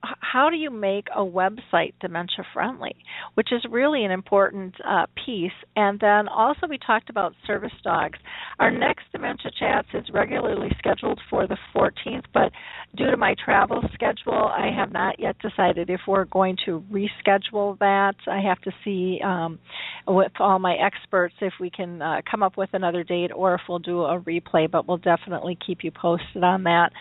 [0.04, 2.96] how do you make a website dementia friendly,
[3.36, 5.52] which is really an important uh, piece.
[5.76, 8.18] And then also we talked about service dogs.
[8.60, 12.52] Our next dementia chats is regularly scheduled for the 14th, but
[12.96, 17.78] due to my travel schedule, I have not yet decided if we're going to reschedule
[17.80, 18.16] that.
[18.28, 19.60] I have to see um,
[20.08, 23.62] with all my experts if we can uh, come up with another date or if
[23.70, 26.92] we'll do a replay, but we'll definitely keep you posted on that.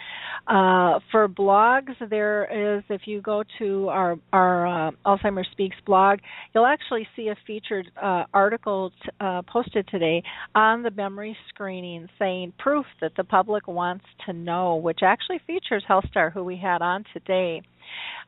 [0.47, 6.19] Uh, for blogs, there is if you go to our our uh, Alzheimer's Speaks blog,
[6.55, 10.23] you'll actually see a featured uh, article t- uh, posted today
[10.55, 15.85] on the memory screening, saying proof that the public wants to know, which actually features
[15.89, 17.63] HealthStar, who we had on today.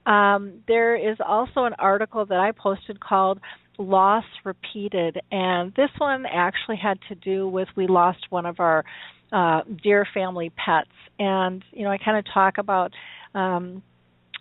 [0.06, 3.38] Um, there is also an article that I posted called
[3.78, 8.84] loss repeated and this one actually had to do with we lost one of our
[9.32, 10.90] uh, dear family pets.
[11.18, 12.92] And you know, I kind of talk about
[13.34, 13.82] um,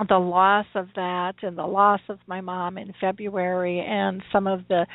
[0.08, 4.62] the loss of that and the loss of my mom in February and some of
[4.68, 4.86] the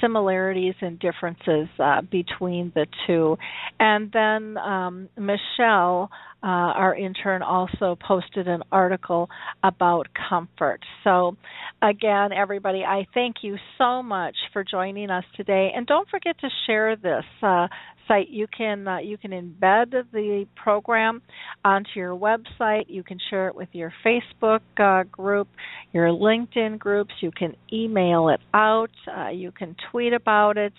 [0.00, 3.36] similarities and differences uh, between the two.
[3.78, 6.10] And then um, Michelle,
[6.44, 9.30] uh, our intern, also posted an article
[9.62, 10.80] about comfort.
[11.02, 11.36] So,
[11.80, 15.72] again, everybody, I thank you so much for joining us today.
[15.74, 17.24] And don't forget to share this.
[17.42, 17.68] Uh,
[18.06, 21.22] site you can uh, you can embed the program
[21.64, 25.48] onto your website you can share it with your facebook uh, group
[25.92, 30.72] your linkedin groups you can email it out uh, you can tweet about it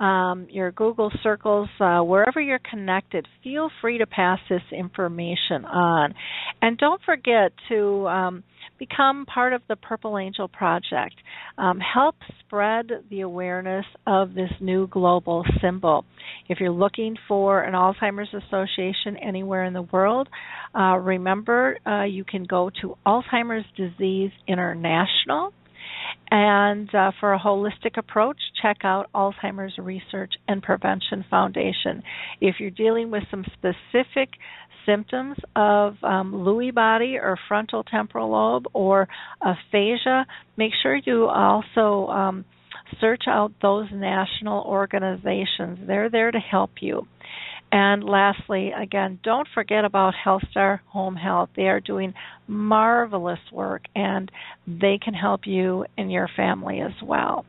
[0.00, 4.62] um, your google circles uh, wherever you're connected feel free to pass this
[5.08, 6.14] information on
[6.60, 8.42] and don't forget to um,
[8.78, 11.14] become part of the Purple Angel Project.
[11.56, 16.04] Um, help spread the awareness of this new global symbol.
[16.48, 20.28] If you're looking for an Alzheimer's Association anywhere in the world,
[20.74, 25.52] uh, remember uh, you can go to Alzheimer's Disease International.
[26.30, 32.02] And uh, for a holistic approach, check out Alzheimer's Research and Prevention Foundation.
[32.40, 34.30] If you're dealing with some specific
[34.88, 39.06] symptoms of um, Lewy body or frontal temporal lobe or
[39.42, 42.44] aphasia, make sure you also um,
[43.00, 45.78] search out those national organizations.
[45.86, 47.06] They're there to help you.
[47.70, 51.50] And lastly, again, don't forget about HealthStar Home Health.
[51.54, 52.14] They are doing
[52.46, 54.30] marvelous work and
[54.66, 57.44] they can help you and your family as well.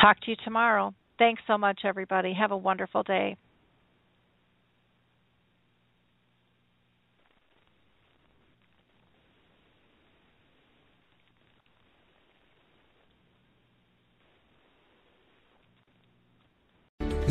[0.00, 0.94] Talk to you tomorrow.
[1.18, 2.32] Thanks so much, everybody.
[2.32, 3.36] Have a wonderful day.